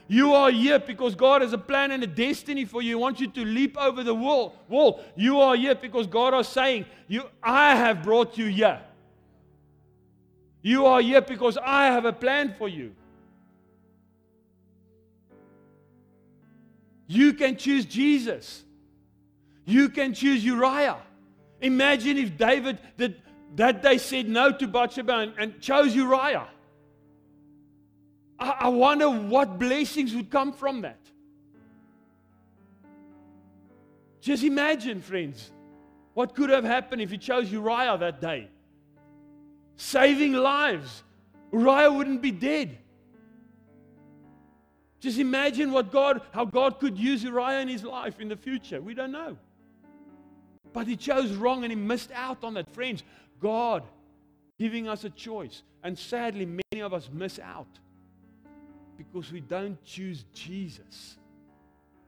You 0.07 0.33
are 0.33 0.51
here 0.51 0.79
because 0.79 1.15
God 1.15 1.41
has 1.41 1.53
a 1.53 1.57
plan 1.57 1.91
and 1.91 2.03
a 2.03 2.07
destiny 2.07 2.65
for 2.65 2.81
you. 2.81 2.89
He 2.89 2.95
wants 2.95 3.21
you 3.21 3.27
to 3.27 3.45
leap 3.45 3.77
over 3.77 4.03
the 4.03 4.13
wall. 4.13 4.55
wall. 4.67 5.03
You 5.15 5.39
are 5.39 5.55
here 5.55 5.75
because 5.75 6.07
God 6.07 6.33
is 6.39 6.47
saying, 6.47 6.85
you, 7.07 7.23
I 7.41 7.75
have 7.75 8.03
brought 8.03 8.37
you 8.37 8.47
here. 8.47 8.81
You 10.61 10.85
are 10.85 11.01
here 11.01 11.21
because 11.21 11.57
I 11.57 11.85
have 11.85 12.05
a 12.05 12.13
plan 12.13 12.55
for 12.57 12.67
you. 12.67 12.95
You 17.07 17.33
can 17.33 17.57
choose 17.57 17.85
Jesus. 17.85 18.63
You 19.65 19.89
can 19.89 20.13
choose 20.13 20.43
Uriah. 20.43 20.97
Imagine 21.61 22.17
if 22.17 22.37
David 22.37 22.79
that, 22.97 23.15
that 23.55 23.81
day 23.81 23.97
said 23.97 24.27
no 24.27 24.51
to 24.51 24.67
Bathsheba 24.67 25.17
and, 25.17 25.33
and 25.37 25.61
chose 25.61 25.95
Uriah. 25.95 26.47
I, 28.39 28.49
I 28.61 28.67
wonder 28.67 29.09
what 29.09 29.59
blessings 29.59 30.13
would 30.15 30.29
come 30.29 30.51
from 30.51 30.81
that. 30.81 30.99
Just 34.21 34.43
imagine, 34.43 35.01
friends, 35.01 35.51
what 36.13 36.35
could 36.35 36.49
have 36.49 36.63
happened 36.63 37.01
if 37.01 37.11
he 37.11 37.17
chose 37.17 37.51
Uriah 37.51 37.97
that 37.97 38.21
day. 38.21 38.49
Saving 39.75 40.33
lives. 40.33 41.03
Uriah 41.51 41.91
wouldn't 41.91 42.21
be 42.21 42.31
dead. 42.31 42.77
Just 45.03 45.19
imagine 45.19 45.73
what 45.73 45.91
God, 45.91 46.21
how 46.31 46.45
God 46.45 46.79
could 46.79 46.97
use 46.97 47.25
Uriah 47.25 47.59
in 47.59 47.67
his 47.67 47.83
life 47.83 48.21
in 48.21 48.29
the 48.29 48.37
future. 48.37 48.79
We 48.79 48.93
don't 48.93 49.11
know. 49.11 49.35
But 50.71 50.87
he 50.87 50.95
chose 50.95 51.33
wrong 51.33 51.65
and 51.65 51.73
he 51.73 51.75
missed 51.75 52.09
out 52.13 52.41
on 52.45 52.53
that. 52.53 52.69
Friends, 52.73 53.03
God 53.41 53.83
giving 54.57 54.87
us 54.87 55.03
a 55.03 55.09
choice. 55.09 55.61
And 55.83 55.99
sadly, 55.99 56.45
many 56.45 56.81
of 56.81 56.93
us 56.93 57.09
miss 57.11 57.37
out 57.37 57.67
because 58.97 59.29
we 59.29 59.41
don't 59.41 59.83
choose 59.83 60.23
Jesus. 60.33 61.17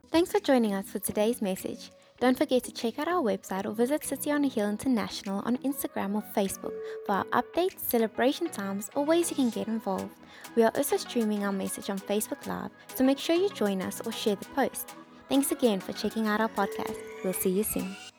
Thanks 0.10 0.32
for 0.32 0.40
joining 0.40 0.74
us 0.74 0.90
for 0.90 1.00
today's 1.00 1.42
message. 1.42 1.92
Don't 2.20 2.38
forget 2.38 2.64
to 2.64 2.72
check 2.72 2.98
out 2.98 3.10
our 3.10 3.22
website 3.22 3.66
or 3.66 3.72
visit 3.72 4.06
City 4.06 4.32
on 4.32 4.46
a 4.46 4.48
Hill 4.48 4.70
International 4.70 5.42
on 5.46 5.58
Instagram 5.58 6.16
or 6.16 6.24
Facebook 6.36 6.72
for 7.06 7.16
our 7.16 7.26
updates, 7.26 7.80
celebration 7.80 8.48
times, 8.50 8.90
or 8.96 9.04
ways 9.04 9.30
you 9.30 9.36
can 9.36 9.50
get 9.50 9.68
involved. 9.68 10.16
We 10.56 10.64
are 10.64 10.72
also 10.76 10.96
streaming 10.96 11.44
our 11.44 11.52
message 11.52 11.90
on 11.90 12.00
Facebook 12.00 12.48
Live, 12.48 12.72
so 12.96 13.04
make 13.04 13.20
sure 13.20 13.36
you 13.36 13.50
join 13.50 13.82
us 13.82 14.02
or 14.06 14.14
share 14.14 14.38
the 14.38 14.46
post. 14.56 14.96
Thanks 15.28 15.52
again 15.52 15.82
for 15.82 15.92
checking 15.92 16.28
out 16.28 16.40
our 16.40 16.50
podcast. 16.50 16.96
We'll 17.24 17.34
see 17.34 17.50
you 17.50 17.64
soon. 17.64 17.94